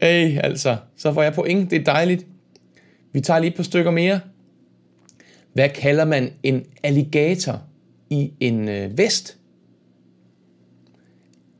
[0.00, 0.76] Ej, altså.
[0.96, 1.70] Så får jeg point.
[1.70, 2.26] Det er dejligt.
[3.12, 4.20] Vi tager lige et par stykker mere.
[5.52, 7.62] Hvad kalder man en alligator
[8.10, 9.38] i en øh, vest?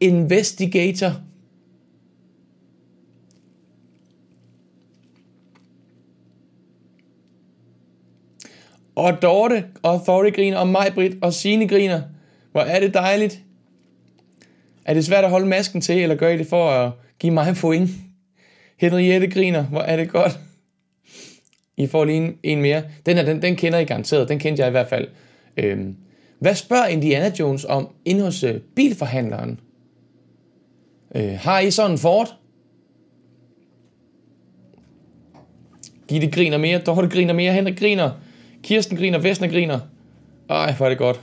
[0.01, 1.13] Investigator.
[8.95, 12.03] Og Dorte og Thorry griner, og mig, Britt og Signe griner.
[12.53, 13.43] Hvor er det dejligt.
[14.85, 17.57] Er det svært at holde masken til, eller gør I det for at give mig
[17.57, 17.91] point?
[18.79, 20.39] Henriette griner, hvor er det godt.
[21.77, 22.83] I får lige en, en mere.
[23.07, 25.09] Den, her, den, den kender I garanteret, den kendte jeg i hvert fald.
[25.57, 25.97] Øhm,
[26.39, 29.61] hvad spørger Indiana Jones om inde hos øh, bilforhandleren?
[31.15, 32.35] Øh, har I sådan en Ford?
[36.09, 38.11] Gitte griner mere, Dorte griner mere, Henrik griner.
[38.63, 39.81] Kirsten griner, Vesna griner.
[40.51, 41.21] Ej, hvor er det godt.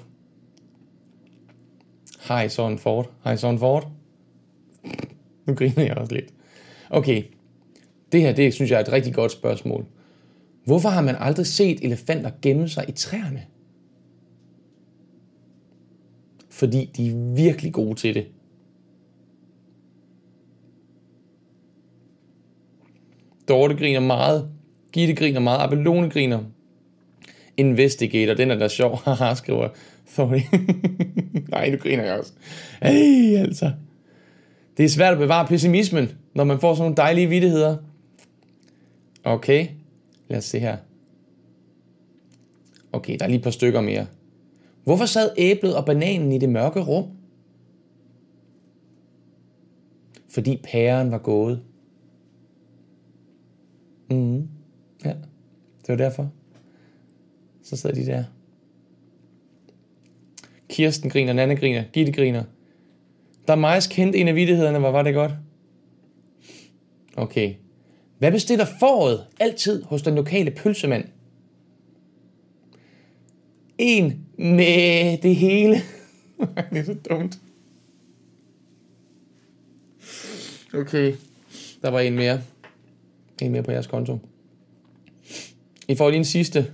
[2.19, 3.11] Har I sådan en Ford.
[3.23, 3.91] Har I sådan en Ford.
[5.45, 6.33] Nu griner jeg også lidt.
[6.89, 7.23] Okay,
[8.11, 9.85] det her, det synes jeg er et rigtig godt spørgsmål.
[10.65, 13.43] Hvorfor har man aldrig set elefanter gemme sig i træerne?
[16.49, 18.27] Fordi de er virkelig gode til det.
[23.47, 24.49] Dorte griner meget.
[24.91, 25.59] Gitte griner meget.
[25.59, 26.39] Abelone griner.
[27.57, 29.69] Investigator, den er da sjov, haha, skriver
[30.05, 30.39] Sorry.
[31.51, 32.33] Nej, nu griner jeg også.
[32.83, 33.71] Hey, altså.
[34.77, 37.77] Det er svært at bevare pessimismen, når man får sådan nogle dejlige vidtigheder.
[39.25, 39.67] Okay,
[40.27, 40.77] lad os se her.
[42.91, 44.07] Okay, der er lige et par stykker mere.
[44.83, 47.05] Hvorfor sad æblet og bananen i det mørke rum?
[50.29, 51.63] Fordi pæren var gået.
[54.11, 54.49] Mhm.
[55.05, 55.09] Ja,
[55.81, 56.31] det var derfor.
[57.63, 58.23] Så sad de der.
[60.69, 62.43] Kirsten griner, Nanne griner, Gitte griner.
[63.47, 65.31] Der er Majs kendt en af vidighederne, hvor var det godt?
[67.17, 67.55] Okay.
[68.17, 71.05] Hvad bestiller foråret altid hos den lokale pølsemand?
[73.77, 74.25] En.
[74.37, 75.75] med det hele.
[76.71, 77.39] det er så dumt.
[80.73, 81.13] Okay.
[81.81, 82.41] Der var en mere.
[83.41, 84.19] En mere på jeres konto.
[85.87, 86.71] I får lige en sidste.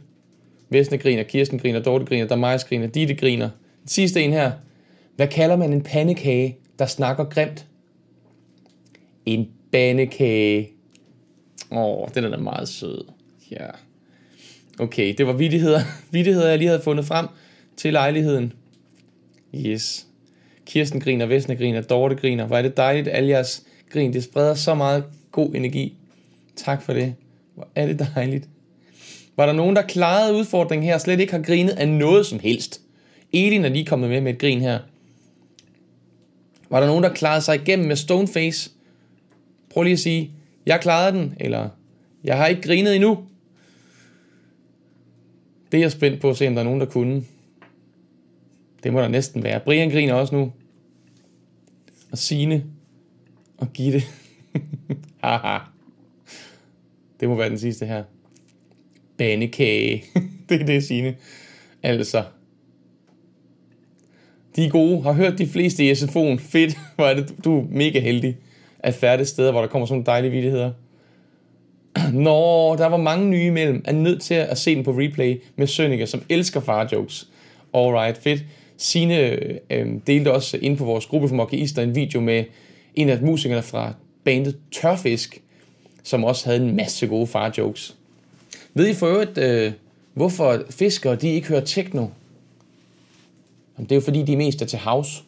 [0.69, 3.49] Vesne griner, Kirsten griner, Dorte griner, Damajs griner, Ditte griner.
[3.81, 4.51] Den sidste en her.
[5.15, 7.67] Hvad kalder man en pandekage, der snakker grimt?
[9.25, 10.69] En bandekage.
[11.71, 13.05] Åh, oh, den er da meget sød.
[13.51, 13.67] Ja.
[14.79, 15.81] Okay, det var vidigheder,
[16.11, 17.27] vidigheder, jeg lige havde fundet frem
[17.77, 18.53] til lejligheden.
[19.55, 20.07] Yes.
[20.65, 22.45] Kirsten griner, Vesna griner, Dorte griner.
[22.45, 25.97] Hvor er det dejligt, at alle jeres grin, det spreder så meget god energi.
[26.55, 27.15] Tak for det.
[27.55, 28.49] Hvor er det dejligt.
[29.37, 32.39] Var der nogen, der klarede udfordringen her, og slet ikke har grinet af noget som
[32.39, 32.81] helst?
[33.33, 34.79] Elin er lige kommet med med et grin her.
[36.69, 38.71] Var der nogen, der klarede sig igennem med Stoneface?
[39.69, 40.31] Prøv lige at sige,
[40.65, 41.69] jeg klarede den, eller
[42.23, 43.27] jeg har ikke grinet endnu.
[45.71, 47.23] Det er jeg spændt på at se, om der er nogen, der kunne.
[48.83, 49.59] Det må der næsten være.
[49.59, 50.51] Brian griner også nu.
[52.11, 52.65] Og Sine
[53.57, 54.01] og Gitte.
[55.23, 55.57] Haha.
[57.19, 58.03] det må være den sidste her.
[59.17, 60.03] Banekage.
[60.49, 61.15] det er det, Sine.
[61.83, 62.23] Altså.
[64.55, 65.03] De er gode.
[65.03, 66.37] Har hørt de fleste i SFO'en.
[66.37, 66.77] Fedt.
[66.95, 68.37] Hvor er det, du er mega heldig
[68.83, 70.71] at færdes steder, hvor der kommer sådan nogle dejlige vidigheder.
[72.13, 73.81] Nå, der var mange nye imellem.
[73.85, 77.27] Er nødt til at se den på replay med Sønninger, som elsker far-jokes.
[77.73, 78.43] Alright, fedt.
[78.77, 79.19] Sine
[79.71, 82.43] øh, delte også ind på vores gruppe for Mokkeister en video med
[82.95, 85.41] en af musikerne fra bandet Tørfisk,
[86.03, 87.95] som også havde en masse gode far-jokes.
[88.73, 89.71] Ved I for øvrigt, øh,
[90.13, 92.07] hvorfor fiskere de ikke hører techno?
[93.77, 95.23] Det er jo fordi, de mest er til house.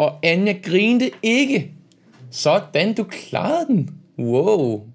[0.00, 1.72] Og Anja grinte ikke.
[2.30, 3.90] Sådan, du klarede den.
[4.18, 4.86] Wow.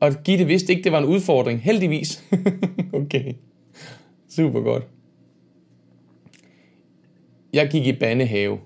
[0.00, 1.60] Og Gitte vidste ikke, det var en udfordring.
[1.60, 2.24] Heldigvis.
[2.92, 3.32] okay.
[4.28, 4.86] Super godt.
[7.52, 8.58] Jeg gik i bandehave.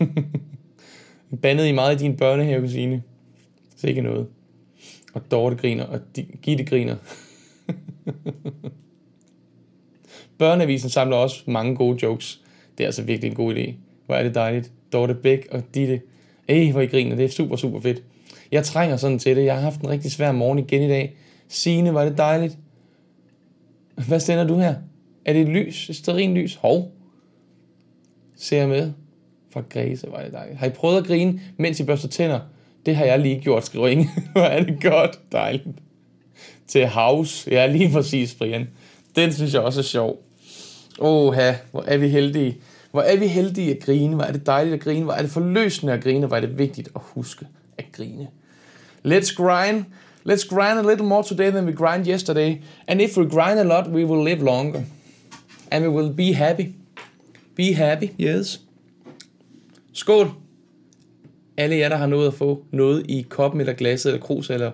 [1.42, 3.02] Bandede I meget i din børnehave, Signe?
[3.76, 4.28] Så ikke noget.
[5.14, 6.00] Og Dorte griner, og
[6.42, 6.96] Gitte griner.
[10.38, 12.45] Børneavisen samler også mange gode jokes.
[12.78, 13.74] Det er altså virkelig en god idé.
[14.06, 14.72] Hvor er det dejligt.
[14.92, 16.00] Dorte Bæk og Ditte.
[16.48, 17.16] Ej, hvor I griner.
[17.16, 18.02] Det er super, super fedt.
[18.52, 19.44] Jeg trænger sådan til det.
[19.44, 21.16] Jeg har haft en rigtig svær morgen igen i dag.
[21.48, 22.58] Signe, var det dejligt.
[24.08, 24.74] Hvad sender du her?
[25.24, 25.90] Er det et lys?
[25.90, 26.54] Et sterin lys?
[26.54, 26.92] Hov.
[28.36, 28.92] Ser jeg med?
[29.50, 30.58] Fra Græse, var det dejligt.
[30.58, 32.40] Har I prøvet at grine, mens I børster tænder?
[32.86, 34.08] Det har jeg lige gjort, skriver Inge.
[34.32, 35.32] Hvor er det godt.
[35.32, 35.64] Dejligt.
[36.66, 37.50] Til house.
[37.50, 38.68] Ja, lige præcis, Brian.
[39.16, 40.22] Den synes jeg også er sjov.
[40.98, 41.34] Åh,
[41.70, 42.58] hvor er vi heldige.
[42.90, 44.14] Hvor er vi heldige at grine.
[44.14, 45.04] Hvor er det dejligt at grine.
[45.04, 46.26] Hvor er det forløsende at grine.
[46.26, 47.46] Hvor er det vigtigt at huske
[47.78, 48.28] at grine.
[49.04, 49.84] Let's grind.
[50.28, 52.56] Let's grind a little more today than we grind yesterday.
[52.88, 54.82] And if we grind a lot, we will live longer.
[55.70, 56.72] And we will be happy.
[57.56, 58.60] Be happy, yes.
[59.92, 60.30] Skål.
[61.56, 64.70] Alle jer, der har nået at få noget i koppen, eller glasset, eller krus, eller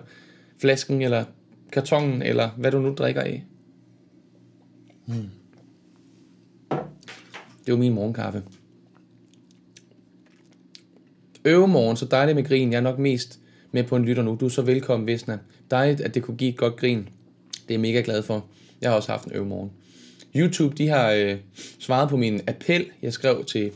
[0.61, 1.25] flasken, eller
[1.71, 3.43] kartongen, eller hvad du nu drikker af.
[5.05, 5.29] Hmm.
[7.65, 8.43] Det var min morgenkaffe.
[11.45, 12.71] Øvemorgen, så dejligt med grin.
[12.71, 13.39] Jeg er nok mest
[13.71, 14.37] med på en lytter nu.
[14.39, 15.37] Du er så velkommen, Vesna.
[15.71, 16.97] Dejligt, at det kunne give et godt grin.
[16.97, 17.05] Det
[17.69, 18.45] er jeg mega glad for.
[18.81, 19.71] Jeg har også haft en øvemorgen.
[20.35, 21.37] YouTube, de har øh,
[21.79, 23.71] svaret på min appel, jeg skrev til...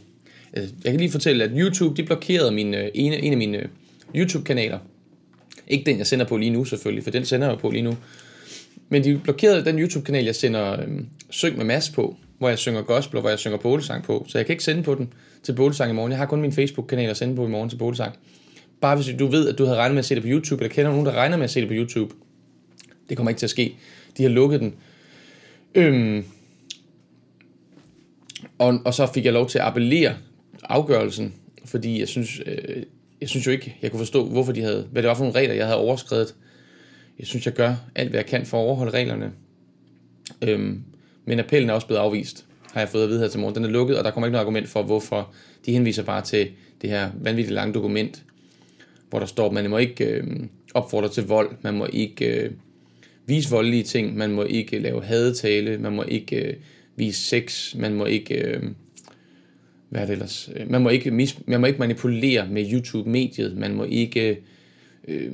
[0.58, 3.58] Øh, jeg kan lige fortælle, at YouTube, de blokerede min, øh, en, en af mine
[3.58, 3.67] øh,
[4.15, 4.80] YouTube-kanaler.
[5.67, 7.97] Ikke den, jeg sender på lige nu selvfølgelig, for den sender jeg på lige nu.
[8.89, 10.88] Men de blokerede den YouTube-kanal, jeg sender øh,
[11.30, 14.26] Syng med Mads på, hvor jeg synger gospel, og hvor jeg synger bolesang på.
[14.28, 16.12] Så jeg kan ikke sende på den til bolesang i morgen.
[16.12, 18.15] Jeg har kun min Facebook-kanal at sende på i morgen til bolesang.
[18.82, 20.76] Bare hvis du ved, at du havde regnet med at se det på YouTube, eller
[20.76, 22.15] kender nogen, der regner med at se det på YouTube.
[23.10, 23.76] Det kommer ikke til at ske.
[24.17, 24.76] De har lukket den.
[25.76, 26.26] Øhm,
[28.58, 30.15] og, og så fik jeg lov til at appellere
[30.63, 31.34] afgørelsen,
[31.65, 32.84] fordi jeg synes, øh,
[33.21, 35.39] jeg synes jo ikke, jeg kunne forstå, hvorfor de havde, hvad det var for nogle
[35.39, 36.36] regler, jeg havde overskrevet.
[37.19, 39.32] Jeg synes, jeg gør alt, hvad jeg kan for at overholde reglerne.
[40.41, 40.84] Øhm,
[41.27, 43.55] men appellen er også blevet afvist, har jeg fået at vide her til morgen.
[43.55, 45.33] Den er lukket, og der kommer ikke noget argument for, hvorfor.
[45.65, 46.47] De henviser bare til
[46.81, 48.23] det her vanvittigt lange dokument,
[49.09, 50.27] hvor der står, at man må ikke øh,
[50.73, 52.51] opfordre til vold, man må ikke øh,
[53.25, 56.53] vise voldelige ting, man må ikke øh, lave hadetale, man må ikke øh,
[56.95, 58.35] vise sex, man må ikke...
[58.35, 58.63] Øh,
[59.89, 60.49] hvad er det ellers?
[60.55, 64.37] Øh, man må ikke, mis, man må ikke manipulere med YouTube-mediet, man må ikke
[65.07, 65.31] øh,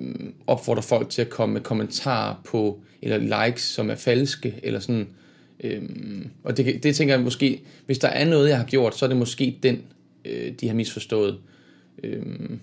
[0.47, 5.07] opfordre folk til at komme med kommentarer på, eller likes, som er falske, eller sådan.
[5.63, 9.05] Øhm, og det, det tænker jeg måske, hvis der er noget, jeg har gjort, så
[9.05, 9.81] er det måske den,
[10.25, 11.37] øh, de har misforstået.
[12.03, 12.59] Øhm,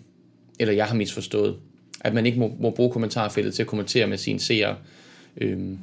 [0.61, 1.57] eller jeg har misforstået.
[2.01, 4.77] At man ikke må, må bruge kommentarfeltet til at kommentere med sine seere.
[5.37, 5.79] Øhm,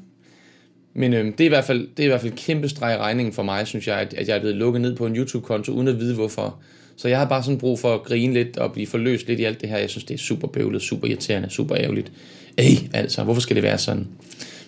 [0.94, 2.98] men øhm, det, er i hvert fald, det er i hvert fald kæmpe streg i
[2.98, 5.72] regningen for mig, synes jeg, at, at jeg er blevet lukket ned på en YouTube-konto,
[5.72, 6.60] uden at vide hvorfor.
[6.96, 9.44] Så jeg har bare sådan brug for at grine lidt og blive forløst lidt i
[9.44, 9.78] alt det her.
[9.78, 12.12] Jeg synes, det er super bøvlet, super irriterende, super ærgerligt.
[12.58, 14.08] Ej, altså, hvorfor skal det være sådan?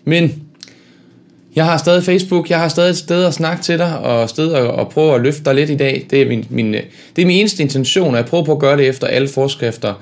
[0.04, 0.49] Men
[1.60, 4.30] jeg har stadig Facebook, jeg har stadig et sted at snakke til dig, og et
[4.30, 6.08] sted at, at prøve at løfte dig lidt i dag.
[6.10, 6.82] Det er min, min, øh,
[7.16, 9.94] det er min eneste intention, og jeg prøver på at gøre det efter alle forskrifter,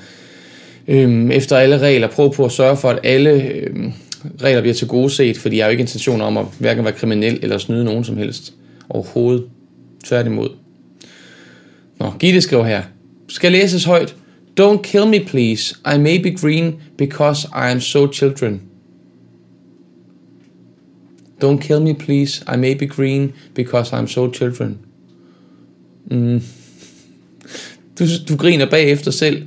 [0.88, 3.94] øhm, efter alle regler, prøve på at sørge for, at alle øhm,
[4.42, 6.94] regler bliver til gode set, fordi jeg har jo ikke intention om at hverken være
[6.94, 8.54] kriminel eller snyde nogen som helst
[8.90, 9.44] overhovedet.
[10.06, 10.50] Tværtimod.
[12.00, 12.82] Nå, Gitte skriver her.
[13.30, 14.16] Skal læses højt.
[14.60, 15.76] Don't kill me, please.
[15.96, 18.67] I may be green because I am so children.
[21.44, 22.44] Don't kill me, please.
[22.54, 24.78] I may be green because I'm so children.
[26.12, 26.42] Mm.
[28.00, 29.44] Du, du griner bagefter selv.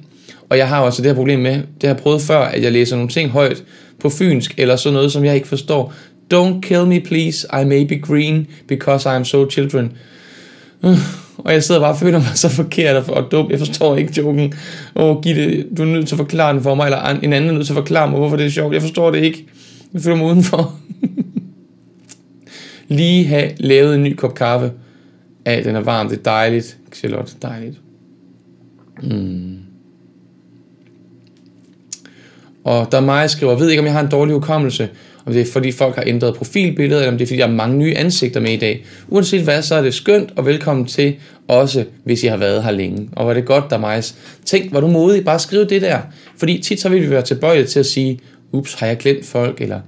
[0.48, 2.72] Og jeg har også det her problem med, det har jeg prøvet før, at jeg
[2.72, 3.64] læser nogle ting højt
[4.00, 5.94] på fynsk, eller sådan noget, som jeg ikke forstår.
[6.34, 7.46] Don't kill me, please.
[7.62, 9.92] I may be green because I'm so children.
[10.82, 10.98] Uh,
[11.38, 13.50] og jeg sidder bare og føler mig så forkert og dum.
[13.50, 14.52] Jeg forstår ikke joken.
[14.96, 17.50] Åh, oh, Gitte, du er nødt til at forklare den for mig, eller en anden
[17.50, 18.74] er nødt til at forklare mig, hvorfor det er sjovt.
[18.74, 19.46] Jeg forstår det ikke.
[19.94, 20.74] Jeg føler mig udenfor.
[22.90, 24.72] Lige have lavet en ny kop kaffe.
[25.46, 26.76] Ja, den er varm, det er dejligt.
[26.94, 27.80] Charlotte, dejligt.
[29.02, 29.56] Mm.
[32.64, 34.88] Og der er mig, der skriver, ved ikke, om jeg har en dårlig hukommelse,
[35.26, 37.52] om det er fordi folk har ændret profilbilledet, eller om det er fordi, der er
[37.52, 38.84] mange nye ansigter med i dag.
[39.08, 41.16] Uanset hvad, så er det skønt, og velkommen til,
[41.48, 43.08] også hvis I har været her længe.
[43.12, 44.14] Og var det godt, der Majs.
[44.44, 45.98] Tænk, var du modig, bare skriv det der.
[46.36, 48.20] Fordi tit så vil vi være tilbøjelige til at sige,
[48.52, 49.80] ups, har jeg glemt folk, eller...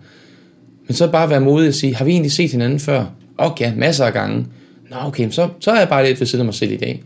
[0.93, 3.05] Men så bare være modig og sige, har vi egentlig set hinanden før?
[3.39, 4.47] Okay, ja, masser af gange.
[4.91, 7.03] Nå, okay, så, så er jeg bare lidt ved siden af mig selv i dag.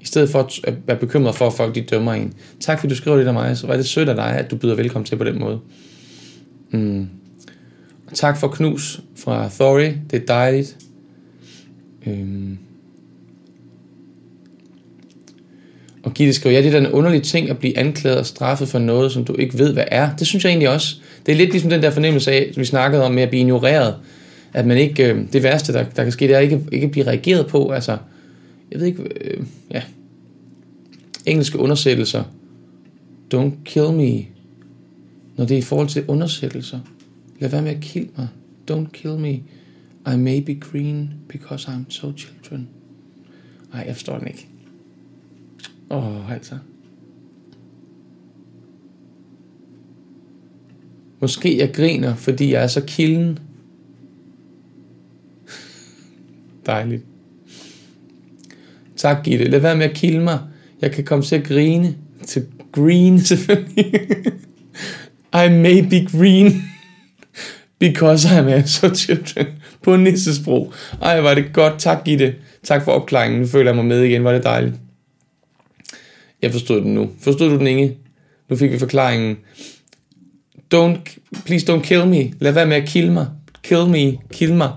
[0.00, 2.32] I stedet for at være bekymret for, at folk de dømmer en.
[2.60, 4.56] Tak fordi du skriver det af mig, så var det sødt af dig, at du
[4.56, 5.60] byder velkommen til på den måde.
[6.70, 7.08] Mm.
[8.14, 10.76] Tak for knus fra Thory, det er dejligt.
[12.06, 12.58] Øhm.
[16.02, 18.68] Og Gitte skriver, ja, det er da en underlig ting at blive anklaget og straffet
[18.68, 20.16] for noget, som du ikke ved, hvad er.
[20.16, 20.96] Det synes jeg egentlig også.
[21.26, 23.40] Det er lidt ligesom den der fornemmelse af, som vi snakkede om med at blive
[23.40, 23.94] ignoreret.
[24.52, 26.90] At man ikke, øh, det værste, der, der kan ske, det er ikke, ikke at
[26.90, 27.70] blive reageret på.
[27.70, 27.98] Altså,
[28.70, 29.82] jeg ved ikke, øh, ja,
[31.26, 32.24] engelske undersættelser.
[33.34, 34.26] Don't kill me.
[35.36, 36.80] Når det er i forhold til undersættelser.
[37.38, 38.28] Lad være med at kill mig.
[38.70, 39.32] Don't kill me.
[40.14, 42.68] I may be green because I'm so children.
[43.72, 44.48] Nej, jeg forstår den ikke.
[45.90, 46.54] Åh, oh, altså.
[51.24, 53.38] Måske jeg griner, fordi jeg er så kilden.
[56.66, 57.02] Dejligt.
[58.96, 59.44] Tak, Gitte.
[59.44, 60.38] Lad være med at kilde mig.
[60.80, 61.96] Jeg kan komme til at grine.
[62.26, 64.00] Til green, selvfølgelig.
[65.34, 66.62] I may be green.
[67.78, 69.46] Because I'm a so children.
[69.82, 70.72] På nissesprog.
[71.02, 71.74] Ej, var det godt.
[71.78, 72.34] Tak, Gitte.
[72.62, 73.40] Tak for opklaringen.
[73.40, 74.24] Nu føler jeg mig med igen.
[74.24, 74.74] Var det dejligt.
[76.42, 77.10] Jeg forstod den nu.
[77.20, 77.96] Forstod du den, Inge?
[78.48, 79.36] Nu fik vi forklaringen.
[80.74, 82.32] Don't, please don't kill me.
[82.40, 83.26] Lad være med at kill mig.
[83.62, 84.18] Kill me.
[84.32, 84.72] Kill mig.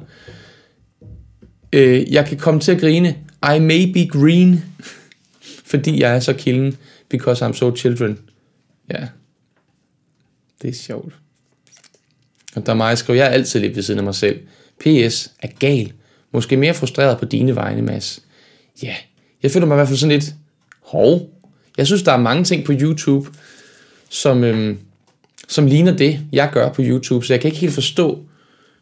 [1.73, 3.17] Øh, jeg kan komme til at grine.
[3.55, 4.63] I may be green.
[5.71, 6.77] Fordi jeg er så kilden.
[7.09, 8.19] Because I'm so children.
[8.91, 9.07] Ja.
[10.61, 11.13] Det er sjovt.
[12.55, 14.39] Og der er mig, skriver, jeg er altid lidt ved siden af mig selv.
[14.79, 15.93] PS er gal.
[16.31, 18.23] Måske mere frustreret på dine vegne, Mads.
[18.83, 18.95] Ja,
[19.43, 20.33] jeg føler mig i hvert fald sådan lidt
[20.81, 21.29] hov.
[21.77, 23.29] Jeg synes, der er mange ting på YouTube,
[24.09, 24.79] som, øhm,
[25.47, 28.19] som ligner det, jeg gør på YouTube, så jeg kan ikke helt forstå,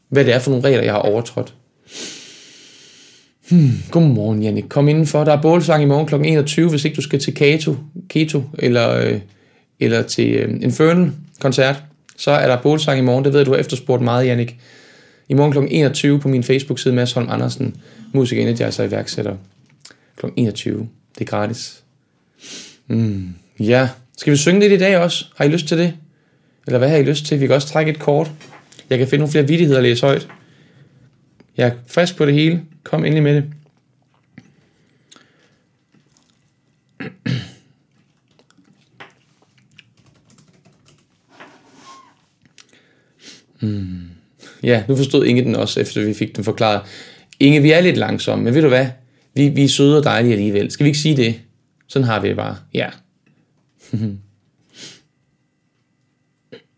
[0.10, 1.54] hvad det er for nogle regler, jeg har overtrådt.
[3.50, 4.66] Hmm, godmorgen, Jannik.
[4.70, 5.24] Kom indenfor.
[5.24, 6.16] Der er bålsang i morgen kl.
[6.16, 7.76] 21, hvis ikke du skal til Kato,
[8.10, 9.20] Keto eller, øh,
[9.80, 11.84] eller til øh, Infernal-koncert.
[12.18, 13.26] Så er der bålsang i morgen.
[13.26, 14.56] Det ved du har efterspurgt meget, Jannik.
[15.30, 15.58] I morgen kl.
[15.72, 17.76] 21 på min Facebook-side, Mads Holm Andersen,
[18.14, 19.36] musik energizer iværksætter.
[20.18, 20.26] Kl.
[20.36, 20.88] 21.
[21.14, 21.84] Det er gratis.
[22.88, 23.90] Mm, ja.
[24.18, 25.26] Skal vi synge lidt i dag også?
[25.36, 25.94] Har I lyst til det?
[26.68, 27.42] Eller hvad har I lyst til?
[27.42, 28.32] Vi kan også trække et kort.
[28.90, 30.28] Jeg kan finde nogle flere vidigheder at læse højt.
[31.58, 32.62] Jeg er frisk på det hele.
[32.84, 33.44] Kom endelig med det.
[43.60, 44.02] Mm.
[44.64, 46.82] Ja, nu forstod Inge den også, efter vi fik den forklaret.
[47.40, 48.88] Inge, vi er lidt langsomme, men ved du hvad?
[49.34, 50.72] Vi, vi er søde og dejlige alligevel.
[50.72, 51.42] Skal vi ikke sige det?
[51.88, 52.58] Sådan har vi det bare.
[52.74, 52.90] Ja.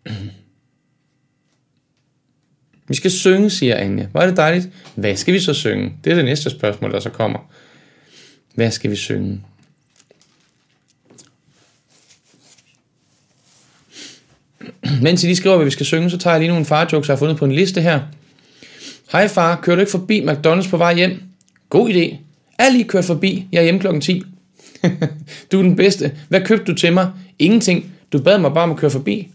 [2.87, 4.07] vi skal synge, siger Anja.
[4.13, 4.69] Var det dejligt?
[4.95, 5.93] Hvad skal vi så synge?
[6.03, 7.39] Det er det næste spørgsmål, der så kommer.
[8.55, 9.41] Hvad skal vi synge?
[15.01, 17.15] Mens I lige skriver, hvad vi skal synge, så tager jeg lige nogle farjokes, jeg
[17.15, 18.01] har fundet på en liste her.
[19.11, 21.21] Hej far, kører du ikke forbi McDonald's på vej hjem?
[21.69, 22.15] God idé.
[22.59, 23.47] Er lige kørt forbi.
[23.51, 24.23] Jeg er hjemme klokken 10.
[25.51, 26.17] du er den bedste.
[26.29, 27.11] Hvad købte du til mig?
[27.39, 27.91] Ingenting.
[28.13, 29.31] Du bad mig bare om at køre forbi.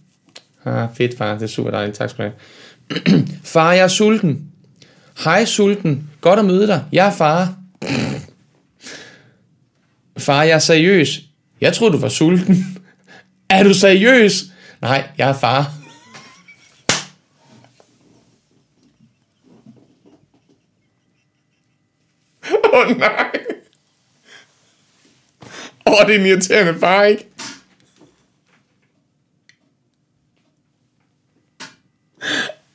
[0.64, 1.98] Ah, fedt far, det er super dejligt.
[1.98, 3.24] Tak skal du have.
[3.54, 4.48] far, jeg er sulten.
[5.24, 6.10] Hej sulten.
[6.20, 6.84] Godt at møde dig.
[6.92, 7.54] Jeg er far.
[10.26, 11.20] far, jeg er seriøs.
[11.60, 12.78] Jeg troede, du var sulten.
[13.50, 14.44] er du seriøs?
[14.80, 15.72] Nej, jeg er far.
[22.72, 23.30] Åh oh, nej.
[25.86, 27.28] Åh, oh, det er en irriterende far, ikke?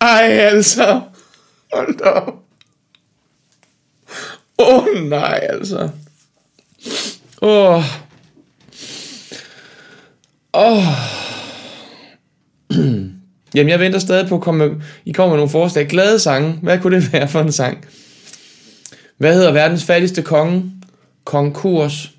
[0.01, 1.01] Ej, altså.
[1.73, 2.33] Hold da op.
[4.59, 5.89] Åh, oh, nej, altså.
[7.41, 7.75] Åh.
[7.75, 7.83] Oh.
[10.53, 10.77] Åh.
[10.77, 10.83] Oh.
[13.55, 15.87] Jamen, jeg venter stadig på, at komme, I kommer med nogle forslag.
[15.87, 16.59] Glade sange.
[16.63, 17.85] Hvad kunne det være for en sang?
[19.17, 20.71] Hvad hedder verdens fattigste konge?
[21.23, 22.11] Konkurs.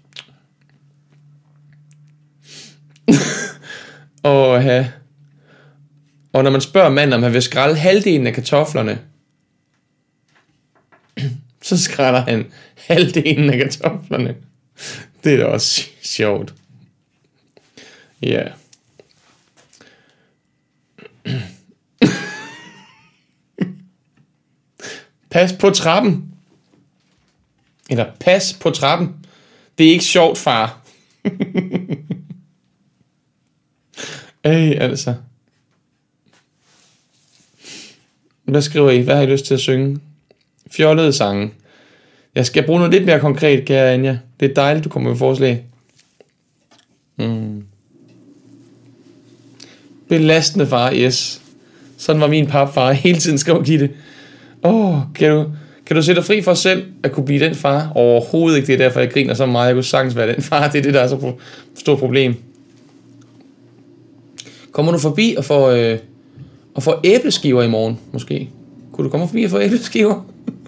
[4.22, 4.89] og, ja
[6.33, 9.01] og når man spørger manden, om han vil skralde halvdelen af kartoflerne,
[11.62, 14.37] så skræller han halvdelen af kartoflerne.
[15.24, 16.55] Det er da også sjovt.
[18.22, 18.49] Ja.
[21.29, 21.43] Yeah.
[25.31, 26.35] Pas på trappen.
[27.91, 29.26] Eller pas på trappen.
[29.79, 30.81] Det er ikke sjovt, far.
[34.45, 35.14] Ej, altså.
[38.49, 39.01] Hvad skriver I?
[39.01, 39.99] Hvad har I lyst til at synge?
[40.71, 41.51] Fjollede sange.
[42.35, 44.19] Jeg skal bruge noget lidt mere konkret, kære Anja.
[44.41, 45.65] Det er dejligt, du kommer med forslag.
[47.17, 47.65] Mm.
[50.09, 51.43] Belastende far, yes.
[51.97, 53.91] Sådan var min papfar hele tiden skrev Gitte.
[54.65, 55.45] Åh, oh, kan du,
[55.87, 57.93] kan du sætte dig fri for selv at kunne blive den far?
[57.95, 59.67] Overhovedet ikke, det er derfor, jeg griner så meget.
[59.67, 60.69] Jeg kunne sagtens være den far.
[60.71, 61.33] Det er det, der er så
[61.75, 62.35] stort problem.
[64.73, 65.99] Kommer du forbi og får, øh,
[66.79, 68.51] og får æbleskiver i morgen, måske?
[68.93, 70.24] Kunne du komme forbi og få æbleskiver?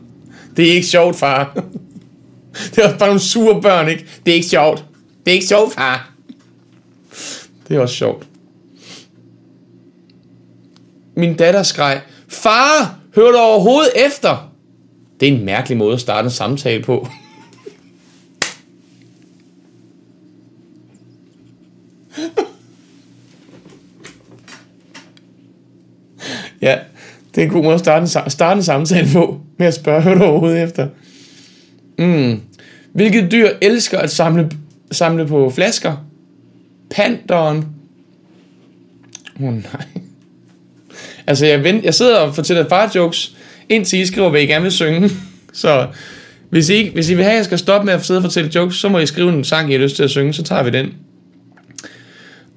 [0.57, 1.55] det er ikke sjovt, far.
[2.71, 4.07] det er også bare nogle sure børn, ikke?
[4.27, 4.85] Det er ikke sjovt.
[5.25, 6.11] Det er ikke sjovt, far.
[7.69, 8.27] Det er også sjovt.
[11.17, 14.53] Min datter skreg, Far, hør du overhovedet efter?
[15.21, 17.07] Det er en mærkelig måde at starte en samtale på.
[26.63, 26.79] ja,
[27.35, 30.03] det er en god måde at starte en, starte en samtale på, med at spørge,
[30.03, 30.89] hør du overhovedet efter?
[31.99, 32.41] Mm.
[32.93, 34.51] Hvilket dyr elsker at samle,
[34.91, 35.97] samle på flasker?
[36.91, 37.67] Panderen.
[39.41, 39.87] Åh oh, nej.
[41.27, 43.37] Altså, jeg, vent, jeg sidder og fortæller far-jokes,
[43.69, 45.11] indtil I skriver, hvad I gerne vil synge.
[45.53, 45.87] Så
[46.51, 48.51] hvis I, hvis I vil have, at jeg skal stoppe med at sidde og fortælle
[48.55, 50.63] jokes, så må I skrive en sang, I har lyst til at synge, så tager
[50.63, 50.95] vi den.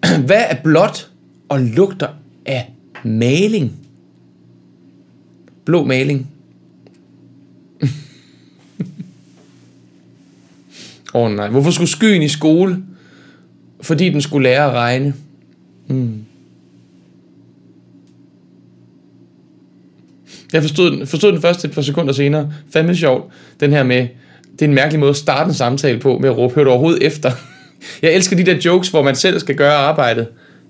[0.26, 1.10] Hvad er blåt
[1.50, 2.08] og lugter
[2.46, 2.72] af
[3.04, 3.83] maling?
[5.66, 6.28] Blå maling.
[11.14, 12.84] Åh oh, nej, hvorfor skulle skyen i skole?
[13.82, 15.14] Fordi den skulle lære at regne.
[15.88, 16.26] Mm.
[20.54, 22.54] Jeg forstod den, forstod den først et par sekunder senere.
[22.74, 23.34] Fandme sjovt.
[23.60, 24.08] Den her med,
[24.52, 26.70] det er en mærkelig måde at starte en samtale på, med at råbe, hør du
[26.70, 27.32] overhovedet efter?
[28.02, 30.28] Jeg elsker de der jokes, hvor man selv skal gøre arbejdet.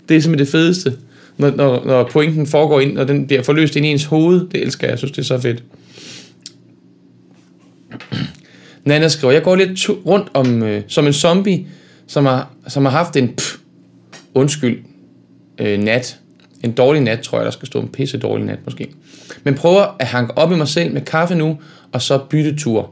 [0.10, 0.94] Det er simpelthen det fedeste.
[1.38, 4.48] Når, når, når pointen foregår ind, og den bliver forløst ind i ens hoved.
[4.50, 4.92] Det elsker jeg.
[4.92, 5.64] Jeg synes, det er så fedt.
[8.86, 11.68] Nana skriver, jeg går lidt rundt om øh, som en zombie,
[12.08, 13.56] som har, som har haft en pff,
[14.34, 14.80] undskyld
[15.58, 16.20] øh, nat.
[16.64, 18.90] En dårlig nat, tror jeg, der skal stå en pisse dårlig nat måske.
[19.44, 21.58] Men prøver at hanke op i mig selv med kaffe nu,
[21.92, 22.92] og så byttetur.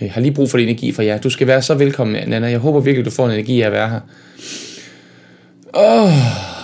[0.00, 1.18] Jeg har lige brug for energi fra jer.
[1.18, 2.46] Du skal være så velkommen, Nana.
[2.46, 4.00] Jeg håber virkelig, du får en energi af at være her.
[5.72, 6.57] Oh.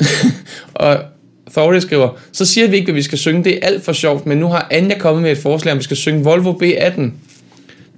[0.74, 0.98] og
[1.50, 3.44] Thordy skriver, så siger vi ikke, at vi skal synge.
[3.44, 5.82] Det er alt for sjovt, men nu har Anja kommet med et forslag, om vi
[5.82, 7.10] skal synge Volvo B18.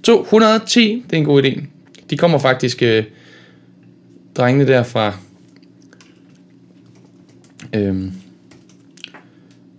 [0.03, 1.61] 210, det er en god idé.
[2.09, 3.03] De kommer faktisk, øh,
[4.35, 5.13] drengene der fra
[7.75, 8.11] øh,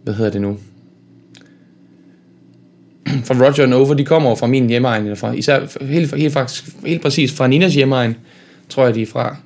[0.03, 0.59] hvad hedder det nu?
[3.27, 6.65] fra Roger and Nova, de kommer fra min hjemmeegn, eller fra, især helt, helt, faktisk,
[6.87, 8.17] helt præcis fra Ninas hjemmeegn,
[8.69, 9.37] tror jeg, de er fra,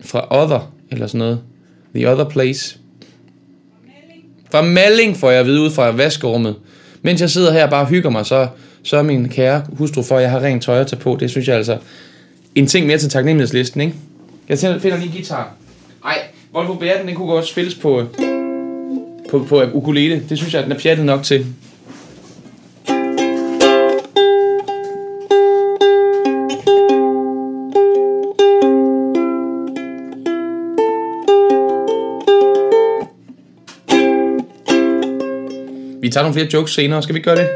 [0.00, 1.40] fra Other, eller sådan noget.
[1.94, 2.76] The Other Place.
[4.50, 6.56] Fra Malling får jeg at vide ud fra vaskerummet.
[7.02, 8.48] Mens jeg sidder her og bare hygger mig, så
[8.82, 11.16] så er min kære hustru for, at jeg har rent tøj at tage på.
[11.20, 11.78] Det synes jeg altså
[12.54, 13.94] en ting mere til taknemmelighedslisten, ikke?
[14.48, 15.54] Jeg finder lige en guitar.
[16.04, 16.18] Ej,
[16.52, 18.06] Volvo B18, den kunne godt spilles på, øh,
[19.30, 20.22] på, på ukulele.
[20.28, 21.46] Det synes jeg, den er pjattet nok til.
[36.12, 37.02] Tager nogle flere jokes senere.
[37.02, 37.48] Skal vi gøre det?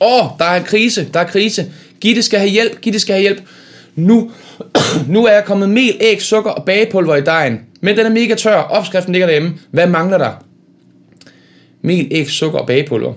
[0.00, 1.72] Åh, oh, der er krise, der er krise.
[2.00, 3.42] Gitte skal have hjælp, Gitte skal have hjælp.
[3.94, 4.30] nu,
[5.08, 7.60] nu er jeg kommet mel, æg, sukker og bagepulver i dejen.
[7.80, 8.56] Men den er mega tør.
[8.56, 9.58] Opskriften ligger derhjemme.
[9.70, 10.32] Hvad mangler der?
[11.82, 13.14] Mel, æg, sukker og bagepulver.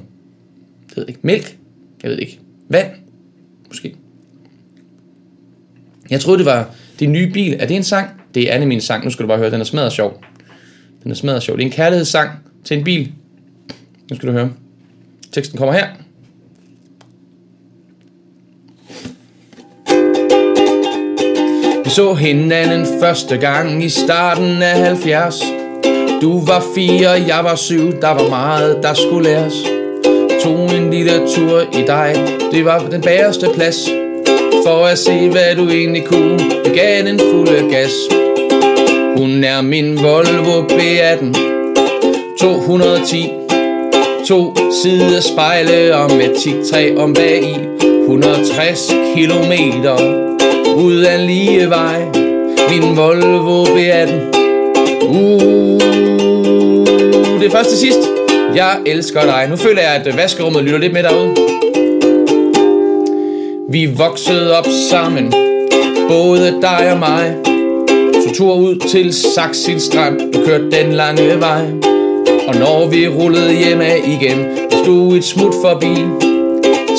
[0.96, 1.20] Jeg ved ikke.
[1.24, 1.58] Mælk?
[2.04, 2.40] Jeg ved ikke.
[2.70, 2.88] Vand?
[3.68, 3.96] Måske.
[6.10, 6.70] Jeg troede, det var
[7.00, 7.56] din nye bil.
[7.60, 8.10] Er det en sang?
[8.36, 9.04] Det er Anne min sang.
[9.04, 9.52] Nu skal du bare høre.
[9.52, 10.24] Den er smadret sjov.
[11.04, 11.58] Den er smadret sjov.
[11.58, 12.30] Det er en kærlighedssang
[12.64, 13.12] til en bil.
[14.10, 14.52] Nu skal du høre.
[15.32, 15.88] Teksten kommer her.
[21.84, 25.40] Vi så hinanden første gang i starten af 70.
[26.22, 29.71] Du var fire, jeg var syv, der var meget, der skulle læres.
[30.44, 32.16] Tog en lille tur i dig,
[32.52, 33.90] det var den bagerste plads.
[34.66, 37.92] For at se, hvad du egentlig kunne, jeg gav den fulde gas.
[39.18, 41.34] Hun er min Volvo B18
[42.40, 43.30] 210
[44.28, 47.56] To sider spejle og med tik om bag i.
[48.02, 49.96] 160 kilometer
[50.76, 52.02] ud af lige vej.
[52.70, 54.32] Min Volvo B18
[55.08, 55.82] Uh,
[57.40, 58.21] det er først til sidst.
[58.56, 59.48] Jeg elsker dig.
[59.50, 61.36] Nu føler jeg, at øh, vaskerummet lytter lidt med derude.
[63.70, 65.34] Vi voksede op sammen.
[66.10, 67.36] Både dig og mig.
[68.14, 71.62] Så tur ud til Saxil Strand Du kørte den lange vej.
[72.48, 74.48] Og når vi rullede hjem af igen
[74.84, 75.96] Stod et smut forbi.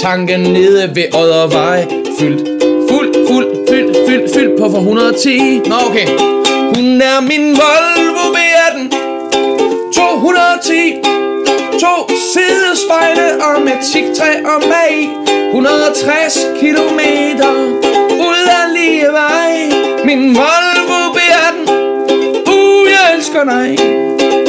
[0.02, 1.86] Tanken nede ved Oddervej
[2.18, 2.48] Fyldt,
[2.90, 6.06] fuld, fuld, fyldt, fyldt, fyldt på for 110 Nå okay.
[6.74, 9.12] Hun er min Volvo B18
[9.94, 11.01] 210
[11.82, 15.08] To sidespejle og med tigtræ og mag.
[15.46, 17.52] 160 kilometer
[18.28, 19.52] ud af lige vej.
[20.04, 21.68] Min Volvo bærer den.
[22.48, 23.78] Uh, jeg elsker dig.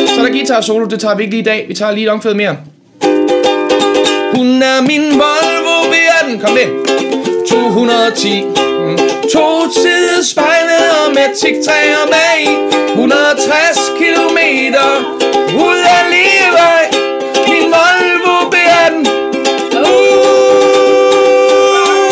[0.08, 1.66] Så er der guitar solo, det tager vi ikke lige i dag.
[1.68, 2.58] Vi tager lige et omkvæd mere.
[4.36, 6.40] Hun er min Volvo bærer den.
[6.40, 6.68] Kom med
[7.50, 8.98] 210 mm.
[9.34, 9.48] To
[9.82, 12.42] sidespejle og med tigtræ og mag.
[12.90, 14.88] 160 kilometer
[15.58, 16.44] ud af lige
[17.76, 18.96] vej Min Volvo B18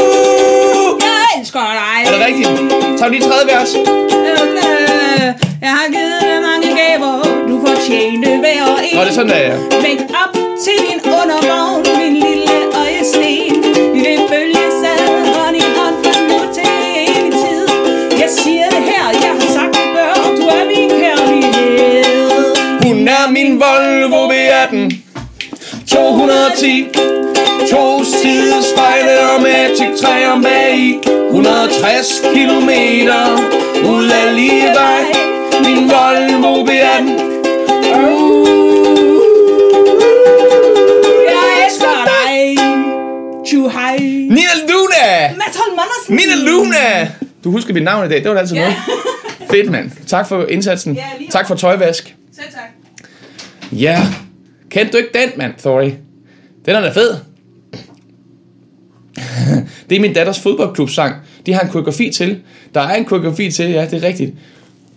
[0.02, 1.00] Uh!
[1.08, 1.98] Jeg elsker dig.
[2.06, 2.50] Er det rigtigt?
[3.00, 3.72] Tag lige tredje vers.
[3.76, 3.84] Øh,
[5.62, 7.14] Jeg har givet dig mange gaver,
[7.50, 8.96] du fortjente hver en.
[8.98, 9.58] Nå, det er sådan, der er.
[9.88, 10.34] Væk op
[10.64, 13.54] til min undervogn, min lille øjesten.
[13.94, 15.02] Vi vil følges ad
[15.36, 16.68] hånd i hånd fra nu til
[17.06, 17.64] evig tid.
[18.22, 22.32] Jeg siger det her, jeg har sagt det før, du er min kærlighed.
[22.86, 24.31] Hun er min Volvo B18
[26.12, 26.92] 210
[27.72, 33.24] To sidespejle og med tik-træ om bag i 160 kilometer
[33.90, 35.04] ud af lige vej
[35.66, 37.04] Min Volvo B18
[37.96, 38.48] uh.
[41.30, 42.56] Jeg elsker dig.
[44.30, 45.34] Nina Luna!
[45.38, 46.16] Mads Holm Andersen.
[46.16, 47.12] Nina Luna!
[47.44, 48.76] Du husker mit navn i dag, det var da altid noget.
[49.52, 49.92] Fedt, mand.
[50.08, 50.94] Tak for indsatsen.
[50.94, 52.16] Lige Tak for tøjvask.
[52.36, 52.70] Selv tak.
[53.72, 54.08] Ja.
[54.72, 55.94] Kendte du ikke den, mand, Thori?
[56.66, 57.16] Den er da fed.
[59.90, 61.16] det er min datters fodboldklubsang.
[61.46, 62.40] De har en koreografi til.
[62.74, 64.34] Der er en koreografi til, ja, det er rigtigt.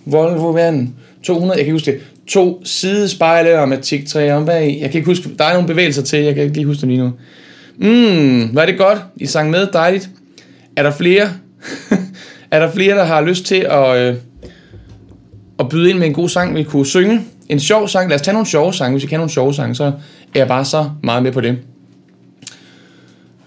[0.05, 2.01] Volvo Van 200, jeg kan huske det.
[2.27, 4.79] To sidespejle og med tik om bag.
[4.81, 6.89] Jeg kan ikke huske, der er nogle bevægelser til, jeg kan ikke lige huske dem
[6.89, 7.13] lige nu.
[7.77, 8.99] Mm, var det godt?
[9.17, 10.11] I sang med, dejligt.
[10.77, 11.29] Er der flere?
[12.51, 14.17] er der flere, der har lyst til at, øh,
[15.59, 17.21] at byde ind med en god sang, vi kunne synge?
[17.49, 18.09] En sjov sang.
[18.09, 18.93] Lad os tage nogle sjove sange.
[18.93, 19.93] Hvis vi kan nogle sjove sange, så er
[20.35, 21.59] jeg bare så meget med på det.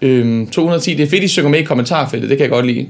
[0.02, 0.94] Øhm, 210.
[0.94, 2.30] Det er fedt, I synger med i kommentarfeltet.
[2.30, 2.88] Det kan jeg godt lide.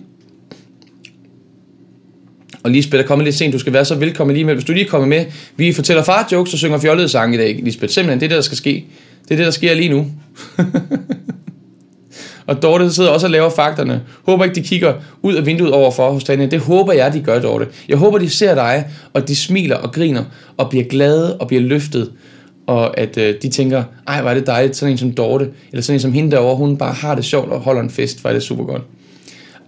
[2.62, 3.52] Og Lisbeth er kommet lidt sent.
[3.52, 4.54] Du skal være så velkommen lige med.
[4.54, 5.24] Hvis du lige kommer med.
[5.56, 7.92] Vi fortæller far jokes og synger fjollede sange i dag, Lisbeth.
[7.92, 8.84] Simpelthen, det er det, der skal ske.
[9.24, 10.06] Det er det, der sker lige nu.
[12.48, 14.02] og Dorte sidder også og laver fakterne.
[14.26, 16.46] Håber ikke, de kigger ud af vinduet overfor hos Tanja.
[16.46, 17.66] Det håber jeg, de gør, Dorte.
[17.88, 20.24] Jeg håber, de ser dig, og de smiler og griner,
[20.56, 22.12] og bliver glade og bliver løftet.
[22.66, 25.82] Og at øh, de tænker, ej, hvor er det dejligt, sådan en som Dorte, eller
[25.82, 28.30] sådan en som hende derovre, hun bare har det sjovt og holder en fest, hvor
[28.30, 28.82] er det super godt.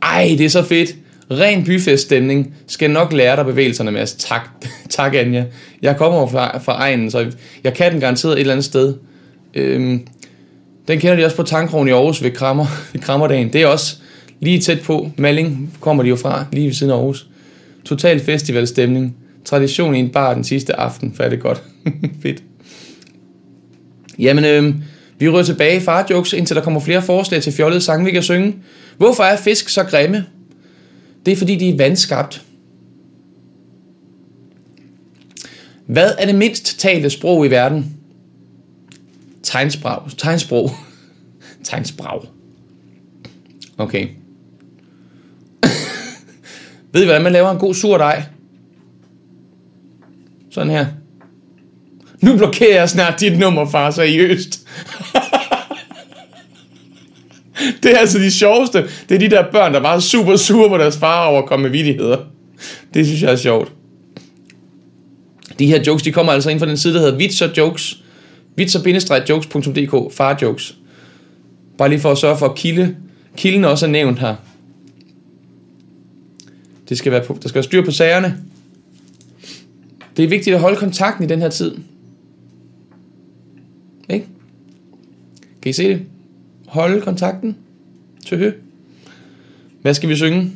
[0.02, 0.94] Ej, det er så fedt.
[1.30, 2.54] Ren byfeststemning.
[2.66, 4.14] Skal nok lære dig bevægelserne, Mads.
[4.14, 4.48] Tak,
[4.90, 5.44] tak Anja.
[5.82, 7.26] Jeg kommer fra, fra egnen, så
[7.64, 8.94] jeg kan den garanteret et eller andet sted.
[9.54, 10.06] Øhm,
[10.90, 13.52] den kender de også på Tankrogen i Aarhus ved, Krammer, ved Krammerdagen.
[13.52, 13.96] Det er også
[14.40, 15.10] lige tæt på.
[15.16, 17.26] Malling kommer de jo fra, lige ved siden af Aarhus.
[17.84, 19.16] Total festivalstemning.
[19.44, 21.62] Tradition i en bar den sidste aften, for er det godt.
[22.22, 22.42] Fedt.
[24.18, 24.74] Jamen, øh,
[25.18, 28.22] vi rører tilbage i farjokes, indtil der kommer flere forslag til fjollede sange, vi kan
[28.22, 28.56] synge.
[28.96, 30.24] Hvorfor er fisk så grimme?
[31.26, 32.42] Det er fordi, de er vandskabt.
[35.86, 37.99] Hvad er det mindst talte sprog i verden?
[39.42, 40.02] Tegnsprog.
[40.18, 40.70] Tegnsprog.
[41.64, 42.26] Tegnsprog.
[43.78, 44.08] Okay.
[46.92, 48.22] Ved I, hvordan man laver en god sur dej?
[50.50, 50.86] Sådan her.
[52.22, 54.60] Nu blokerer jeg snart dit nummer, far, seriøst.
[57.82, 58.88] det er altså de sjoveste.
[59.08, 61.48] Det er de der børn, der bare er super sure på deres far over at
[61.48, 62.18] komme med vidigheder.
[62.94, 63.72] Det synes jeg er sjovt.
[65.58, 67.99] De her jokes, de kommer altså ind fra den side, der hedder Vitser Jokes.
[68.60, 70.76] Vitser-jokes.dk, farjokes.
[71.78, 72.96] Bare lige for at sørge for, at kilde,
[73.36, 74.36] kilden også er nævnt her.
[76.88, 78.38] Det skal være på, der skal være styr på sagerne.
[80.16, 81.76] Det er vigtigt at holde kontakten i den her tid.
[84.08, 84.26] Ikke?
[85.62, 86.02] Kan I se det?
[86.66, 87.56] Holde kontakten.
[88.26, 88.52] Tøhø.
[89.82, 90.52] Hvad skal vi synge?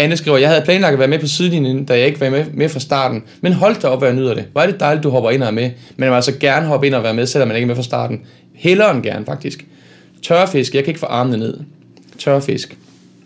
[0.00, 2.44] Anne skriver, jeg havde planlagt at være med på sidelinjen, da jeg ikke var med,
[2.54, 3.22] med fra starten.
[3.40, 4.44] Men hold da op, hvad jeg nyder det.
[4.52, 5.70] Hvor er det dejligt, du hopper ind og er med.
[5.96, 7.74] Men jeg vil altså gerne hoppe ind og være med, selvom man ikke er med
[7.74, 8.20] fra starten.
[8.54, 9.66] Hellere end gerne, faktisk.
[10.22, 11.54] Tørfisk, jeg kan ikke få armene ned.
[12.18, 12.78] Tørfisk.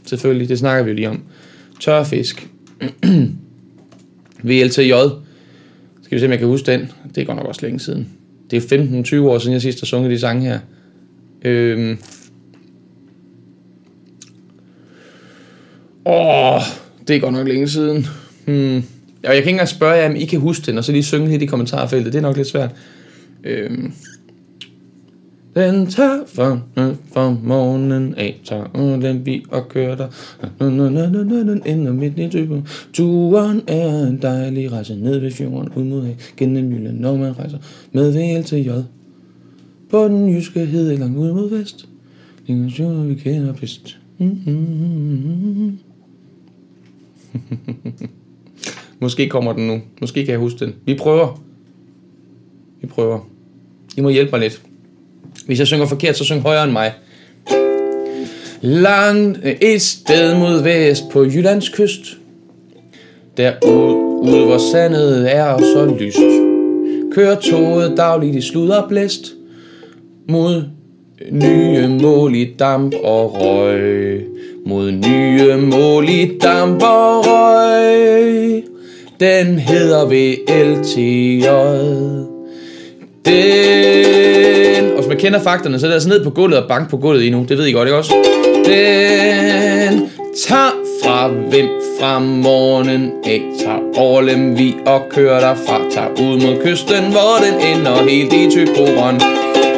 [0.07, 1.23] Selvfølgelig, det snakker vi jo lige om.
[1.81, 2.47] Tørfisk.
[4.43, 4.93] VLTJ.
[6.03, 6.93] Skal vi se, om jeg kan huske den.
[7.15, 8.09] Det går nok også længe siden.
[8.51, 10.59] Det er 15-20 år siden, jeg sidst har sunget de sange her.
[11.45, 11.99] Øhm.
[16.07, 16.61] Åh,
[17.09, 18.07] det er godt nok længe siden.
[18.47, 18.77] Hmm.
[18.77, 21.03] Ja, jeg kan ikke engang spørge jer, om I kan huske den, og så lige
[21.03, 22.13] synge lidt i kommentarfeltet.
[22.13, 22.71] Det er nok lidt svært.
[23.45, 23.93] Øhm.
[25.55, 30.09] Den tager fra, øh, fra morgenen af, tager den vi og kører der.
[30.61, 32.67] Øh, øh, ender midt i typen.
[32.93, 37.39] Turen er en dejlig rejse ned ved fjorden, ud mod af, gennem Jylland, når man
[37.39, 37.59] rejser
[37.93, 38.71] med VL til J.
[39.91, 41.89] På den jyske hede langt ud mod vest.
[42.47, 43.99] Lingersjoner vi kender bedst.
[44.19, 45.79] Mm-hmm.
[49.01, 49.81] Måske kommer den nu.
[50.01, 50.75] Måske kan jeg huske den.
[50.87, 51.43] Vi prøver.
[52.81, 53.29] Vi prøver.
[53.97, 54.63] I må hjælpe mig lidt.
[55.47, 56.93] Hvis jeg synger forkert, så syng højere end mig.
[58.61, 62.19] Langt øh, et sted mod vest på Jyllands kyst.
[63.37, 66.19] Derud, ud hvor sandet er så lyst.
[67.15, 69.35] Kører toget dagligt i slud og blæst.
[70.29, 70.63] Mod
[71.31, 74.34] nye mål i damp og røg.
[74.67, 78.65] Mod nye mål i damp og røg.
[79.21, 81.49] Den hedder VLTJ.
[83.25, 84.91] Den...
[84.91, 86.97] Og hvis man kender fakterne, så er det altså ned på gulvet og bank på
[86.97, 87.47] gulvet endnu.
[87.49, 88.15] Det ved I godt, ikke også?
[88.67, 90.11] Den
[90.49, 90.71] tager
[91.05, 91.69] fra hvem
[92.01, 97.79] fra morgenen af Tager Orlem vi og kører derfra Tager ud mod kysten, hvor den
[97.79, 99.21] ender helt i Typoren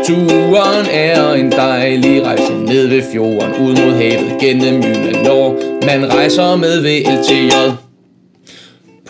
[0.06, 6.14] Turen er en dejlig rejse ned ved fjorden Ud mod havet gennem Jylland Når man
[6.14, 7.52] rejser med VLTJ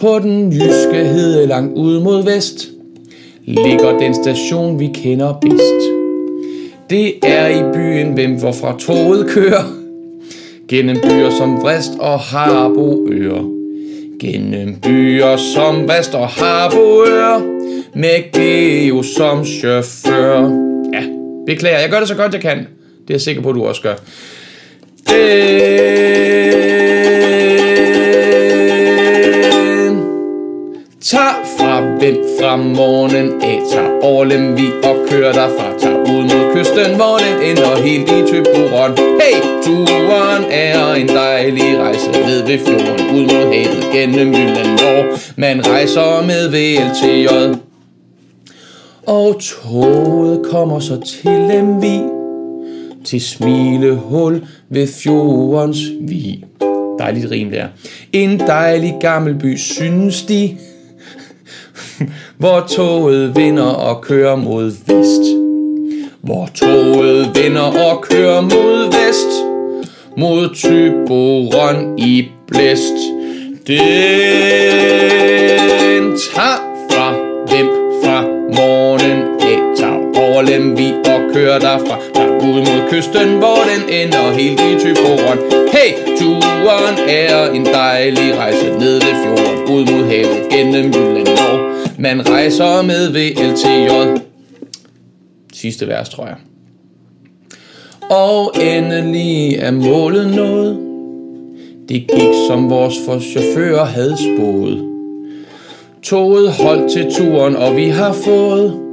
[0.01, 2.69] På den jyske hede langt ud mod vest
[3.47, 5.91] ligger den station, vi kender bedst.
[6.91, 9.65] Det er i byen, hvem hvorfra toget kører.
[10.69, 13.51] Gennem byer som Vrist og Harboøre.
[14.21, 17.43] Gennem byer som Vrist og Harboøre.
[17.95, 20.76] Med Geo som chauffør.
[21.47, 22.59] Beklager, jeg gør det så godt jeg kan.
[22.59, 23.95] Det er jeg sikker på, at du også gør.
[29.77, 29.95] Den
[31.01, 33.61] tager fra vind fra morgenen af.
[33.73, 38.33] Tager Orlem vi og kører derfra Tager ud mod kysten, hvor den ender helt i
[38.33, 38.91] Typoron
[39.21, 43.17] Hey, turen er en dejlig rejse ned ved fjorden.
[43.17, 47.29] Ud mod havet gennem Jylland, hvor man rejser med VLTJ
[49.07, 52.01] og toget kommer så til Lemvi
[53.05, 56.45] Til Smilehul ved fjordens vi
[56.99, 57.67] Dejligt rim der
[58.13, 60.57] En dejlig gammel by, synes de
[62.39, 65.23] hvor toget vinder og kører mod vest.
[66.21, 69.47] Hvor toget vinder og kører mod vest.
[70.17, 72.95] Mod Tyboron i blæst.
[73.67, 73.79] Den
[76.35, 76.66] tager
[81.37, 81.99] kører derfra.
[82.15, 85.39] Tager ud mod kysten, hvor den ender helt i Tyboron.
[85.73, 89.75] Hey, turen er en dejlig rejse ned ved fjorden.
[89.75, 94.21] Ud mod havet gennem Jylland, når man rejser med VLTJ.
[95.53, 96.37] Sidste vers, tror jeg.
[98.11, 100.79] Og endelig er målet nået.
[101.89, 104.85] Det gik som vores for chauffører havde spået.
[106.03, 108.86] Toget holdt til turen, og vi har fået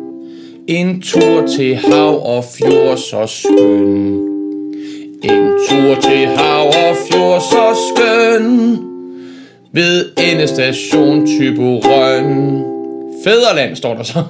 [0.68, 4.14] en tur til hav og fjord så skøn.
[5.24, 8.78] En tur til hav og fjord så skøn.
[9.74, 12.64] Ved endestation Tyborøn.
[13.24, 14.24] Fæderland står der så.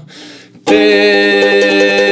[0.67, 2.02] Det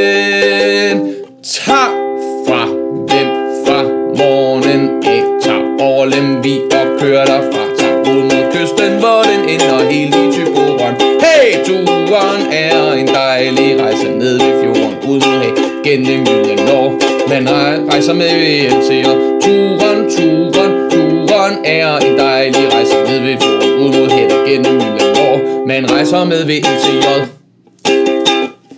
[18.12, 19.03] rejser med VLTJ.
[19.41, 23.80] Turen, turen, turen er en dejlig rejse med ved fjorden.
[23.80, 25.68] Ud mod havet gennem jylland år.
[25.68, 27.07] Man rejser med VLTJ.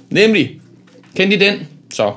[0.10, 0.62] Nemlig.
[1.16, 1.68] Kendte I den?
[1.94, 2.14] Så.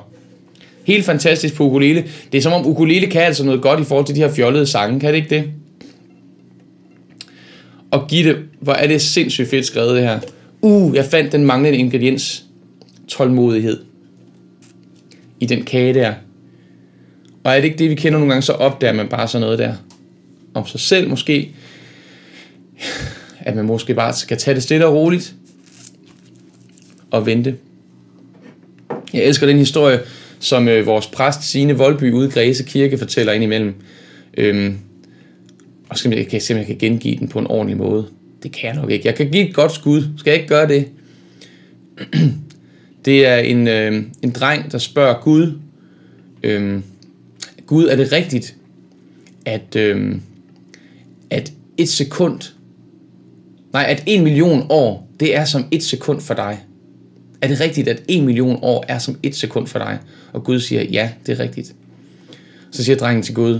[0.83, 2.05] Helt fantastisk på ukulele.
[2.31, 4.67] Det er som om ukulele kan altså noget godt i forhold til de her fjollede
[4.67, 5.43] sange, kan det ikke det?
[7.91, 10.19] Og Gitte, hvor er det sindssygt fedt skrevet det her.
[10.61, 12.43] Uh, jeg fandt den manglende ingrediens.
[13.07, 13.79] Tålmodighed.
[15.39, 16.13] I den kage der.
[17.47, 19.59] Og er det ikke det, vi kender nogle gange, så opdager man bare sådan noget
[19.59, 19.73] der.
[20.53, 21.51] Om sig selv måske.
[23.39, 25.35] At man måske bare skal tage det stille og roligt.
[27.11, 27.55] Og vente.
[29.13, 29.99] Jeg elsker den historie,
[30.39, 33.75] som øh, vores præst Signe Voldby ude i Græse Kirke fortæller indimellem.
[34.37, 34.77] Øhm,
[35.89, 38.07] og skal jeg, kan jeg se, om jeg kan gengive den på en ordentlig måde.
[38.43, 39.07] Det kan jeg nok ikke.
[39.07, 40.03] Jeg kan give et godt skud.
[40.17, 40.87] Skal jeg ikke gøre det?
[43.05, 45.59] Det er en, øh, en dreng, der spørger Gud,
[46.43, 46.79] øh,
[47.67, 48.55] Gud, er det rigtigt,
[49.45, 50.15] at, øh,
[51.29, 52.41] at et sekund,
[53.73, 56.59] nej, at en million år, det er som et sekund for dig?
[57.41, 59.99] Er det rigtigt, at en million år er som et sekund for dig?
[60.33, 61.75] Og Gud siger, ja, det er rigtigt.
[62.71, 63.59] Så siger drengen til Gud,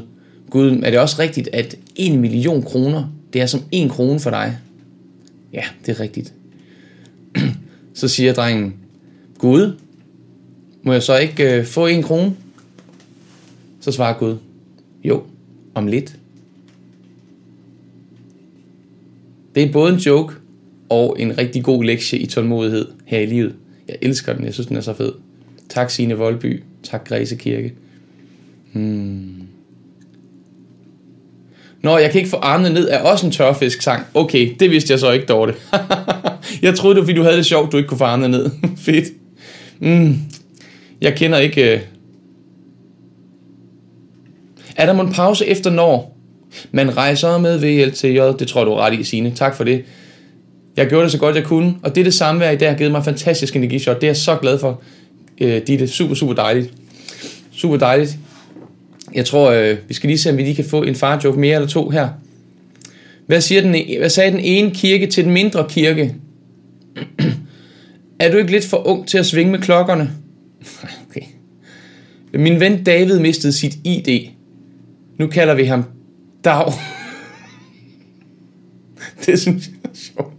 [0.50, 4.30] Gud, er det også rigtigt, at en million kroner, det er som en krone for
[4.30, 4.58] dig?
[5.54, 6.34] Ja, det er rigtigt.
[7.94, 8.76] Så siger drengen,
[9.38, 9.74] Gud,
[10.84, 12.36] må jeg så ikke øh, få en krone?
[13.88, 14.38] Så svarer Gud,
[15.04, 15.24] jo,
[15.76, 16.16] om lidt.
[19.56, 20.34] Det er både en joke
[20.90, 23.56] og en rigtig god lektie i tålmodighed her i livet.
[23.88, 25.12] Jeg elsker den, jeg synes, den er så fed.
[25.70, 27.74] Tak Signe Voldby, tak Græse Kirke.
[28.74, 29.42] Hmm.
[31.82, 34.06] Nå, jeg kan ikke få armene ned er også en tørfisk sang.
[34.14, 35.54] Okay, det vidste jeg så ikke, Dorte.
[36.62, 38.50] jeg troede, det var, fordi du havde det sjovt, du ikke kunne få armene ned.
[38.86, 39.06] Fedt.
[39.80, 40.16] Mm.
[41.02, 41.74] Jeg kender ikke...
[41.74, 41.82] Øh,
[44.78, 46.18] er der en pause efter når?
[46.72, 48.20] Man rejser med VLTJ.
[48.40, 49.32] Det tror du er ret i, Signe.
[49.36, 49.84] Tak for det.
[50.78, 51.76] Jeg gjorde det så godt, jeg kunne.
[51.84, 53.96] Og det er det samme vejr i dag har givet mig fantastisk energishot.
[53.96, 54.82] Det er jeg så glad for.
[55.42, 56.74] Øh, uh, det er super, super dejligt.
[57.52, 58.18] Super dejligt.
[59.14, 61.56] Jeg tror, øh, vi skal lige se, om vi lige kan få en farjoke mere
[61.56, 62.10] eller to her.
[63.28, 66.16] Hvad, siger den, hvad sagde den ene kirke til den mindre kirke?
[68.20, 70.12] er du ikke lidt for ung til at svinge med klokkerne?
[71.10, 71.22] okay.
[72.34, 74.37] Min ven David mistede sit ID.
[75.18, 75.84] Nu kalder vi ham
[76.44, 76.66] Dag.
[79.26, 80.34] det synes jeg er sjovt.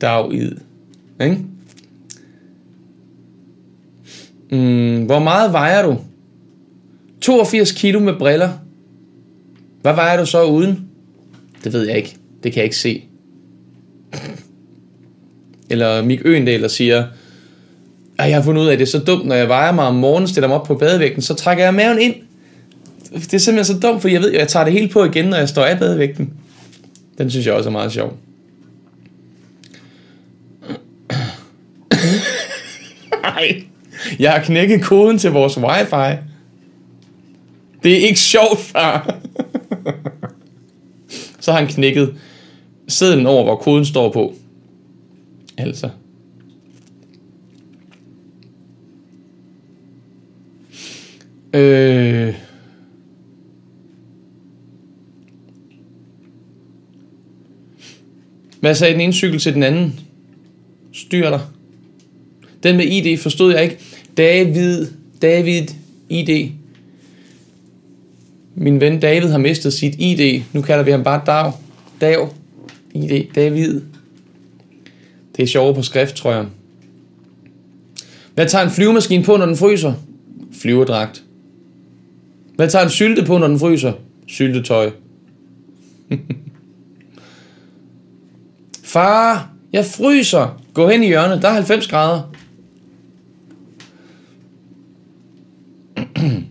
[0.00, 0.52] Dag-id.
[1.20, 1.38] Ikke?
[4.50, 5.98] Mm, hvor meget vejer du?
[7.20, 8.50] 82 kilo med briller.
[9.82, 10.88] Hvad vejer du så uden?
[11.64, 12.16] Det ved jeg ikke.
[12.42, 13.04] Det kan jeg ikke se.
[15.70, 17.06] Eller Mik Øendal, der siger,
[18.18, 19.84] at jeg har fundet ud af, at det er så dumt, når jeg vejer mig
[19.84, 22.14] om morgenen, stiller mig op på badevægten, så trækker jeg maven ind.
[23.14, 25.24] Det er simpelthen så dumt, for jeg ved, at jeg tager det hele på igen,
[25.24, 26.32] når jeg står af badevægten.
[27.18, 28.16] Den synes jeg også er meget sjov.
[33.22, 33.62] Nej,
[34.18, 36.16] jeg har knækket koden til vores wifi.
[37.82, 39.18] Det er ikke sjovt, far.
[41.40, 42.14] Så har han knækket
[42.88, 44.34] sædlen over, hvor koden står på.
[45.58, 45.88] Altså.
[51.54, 52.49] Øh.
[58.60, 60.00] Hvad sagde den ene cykel til den anden?
[60.92, 61.40] Styr dig.
[62.62, 63.78] Den med ID forstod jeg ikke.
[64.16, 64.86] David,
[65.22, 65.66] David,
[66.08, 66.50] ID.
[68.54, 70.42] Min ven David har mistet sit ID.
[70.52, 71.52] Nu kalder vi ham bare Dav.
[72.00, 72.34] Dav.
[72.94, 73.24] ID.
[73.34, 73.80] David.
[75.36, 76.46] Det er sjovere på skrift, tror jeg.
[78.34, 79.92] Hvad tager en flyvemaskine på, når den fryser?
[80.62, 81.22] Flyverdragt.
[82.56, 83.92] Hvad tager en sylte på, når den fryser?
[84.26, 84.90] Syltetøj.
[88.92, 90.62] Far, jeg fryser.
[90.74, 92.22] Gå hen i hjørnet, der er 90 grader.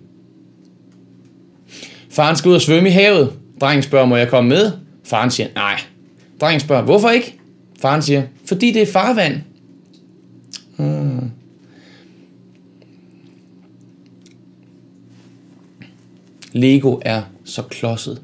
[2.16, 3.34] Faren skal ud og svømme i havet.
[3.62, 4.72] Drengen spørger, må jeg komme med?
[5.04, 5.80] Faren siger, nej.
[6.42, 7.40] Drengen spørger, hvorfor ikke?
[7.82, 9.42] Faren siger, fordi det er farvand.
[10.78, 11.32] Hmm.
[16.52, 18.22] Lego er så klodset.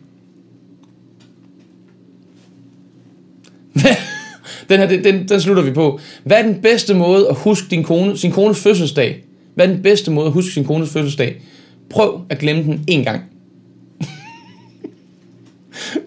[4.70, 6.00] Den her, den, den slutter vi på.
[6.24, 9.24] Hvad er den bedste måde at huske din kone, sin kones fødselsdag?
[9.56, 11.42] Hvad er den bedste måde at huske sin kones fødselsdag?
[11.90, 13.24] Prøv at glemme den en gang.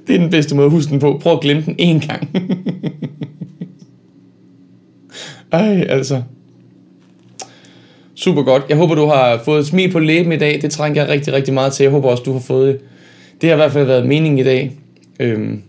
[0.06, 1.18] det er den bedste måde at huske den på.
[1.22, 2.28] Prøv at glemme den en gang.
[5.52, 6.22] Ej, altså.
[8.14, 8.62] Super godt.
[8.68, 10.62] Jeg håber, du har fået et smil på læben i dag.
[10.62, 11.84] Det trænger jeg rigtig, rigtig meget til.
[11.84, 12.80] Jeg håber også, du har fået det.
[13.40, 14.72] Det har i hvert fald været meningen i dag.
[15.20, 15.62] Øhm,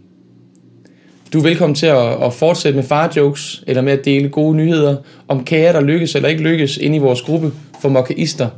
[1.34, 4.96] du er velkommen til at, at fortsætte med farjokes, eller med at dele gode nyheder
[5.28, 7.52] om kager, der lykkes eller ikke lykkes, ind i vores gruppe
[7.82, 8.50] for mokkaister.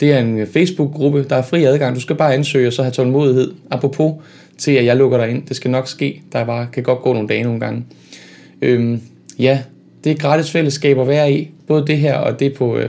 [0.00, 1.94] Det er en Facebook-gruppe, der er fri adgang.
[1.94, 3.52] Du skal bare ansøge og så have tålmodighed.
[3.70, 4.12] Apropos
[4.58, 5.46] til, at jeg lukker dig ind.
[5.46, 6.22] Det skal nok ske.
[6.32, 7.84] Der bare, kan godt gå nogle dage nogle gange.
[8.62, 9.00] Øhm,
[9.38, 9.62] ja,
[10.04, 11.50] det er gratis fællesskab at være i.
[11.66, 12.88] Både det her og det på, øh,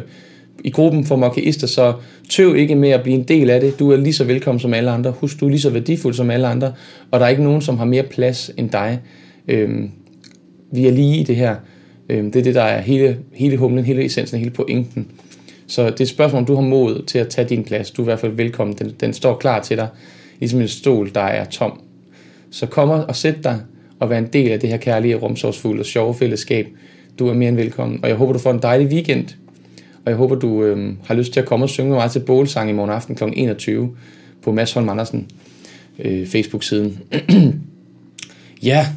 [0.63, 1.67] i gruppen for mokkaister.
[1.67, 1.93] Så
[2.29, 3.79] tøv ikke med at blive en del af det.
[3.79, 5.11] Du er lige så velkommen som alle andre.
[5.11, 6.73] Husk, du er lige så værdifuld som alle andre.
[7.11, 8.99] Og der er ikke nogen, som har mere plads end dig.
[9.47, 9.91] Øhm,
[10.71, 11.55] vi er lige i det her.
[12.09, 15.07] Øhm, det er det, der er hele, hele humlen, hele essensen, hele pointen.
[15.67, 17.91] Så det er et spørgsmål, om du har mod til at tage din plads.
[17.91, 18.75] Du er i hvert fald velkommen.
[18.79, 19.87] Den, den står klar til dig,
[20.39, 21.81] ligesom en stol, der er tom.
[22.51, 23.59] Så kom og sæt dig
[23.99, 26.67] og vær en del af det her kærlige, rumsorgsfulde og sjove fællesskab.
[27.19, 27.99] Du er mere end velkommen.
[28.03, 29.27] Og jeg håber, du får en dejlig weekend.
[30.05, 32.19] Og jeg håber, du øh, har lyst til at komme og synge med mig til
[32.19, 33.23] bålsang i morgen aften kl.
[33.33, 33.95] 21
[34.43, 35.27] på Mads Holm Andersen
[35.99, 36.99] øh, Facebook-siden.
[38.63, 38.87] ja.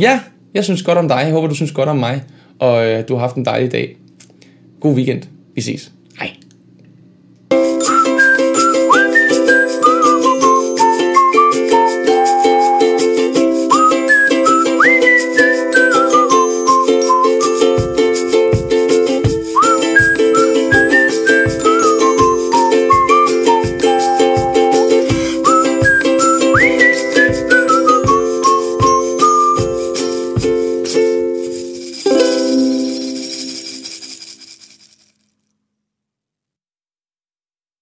[0.00, 0.20] Ja,
[0.54, 1.16] jeg synes godt om dig.
[1.16, 2.22] Jeg håber, du synes godt om mig.
[2.58, 3.96] Og øh, du har haft en dejlig dag.
[4.80, 5.22] God weekend.
[5.54, 5.92] Vi ses.
[6.18, 6.47] Hej.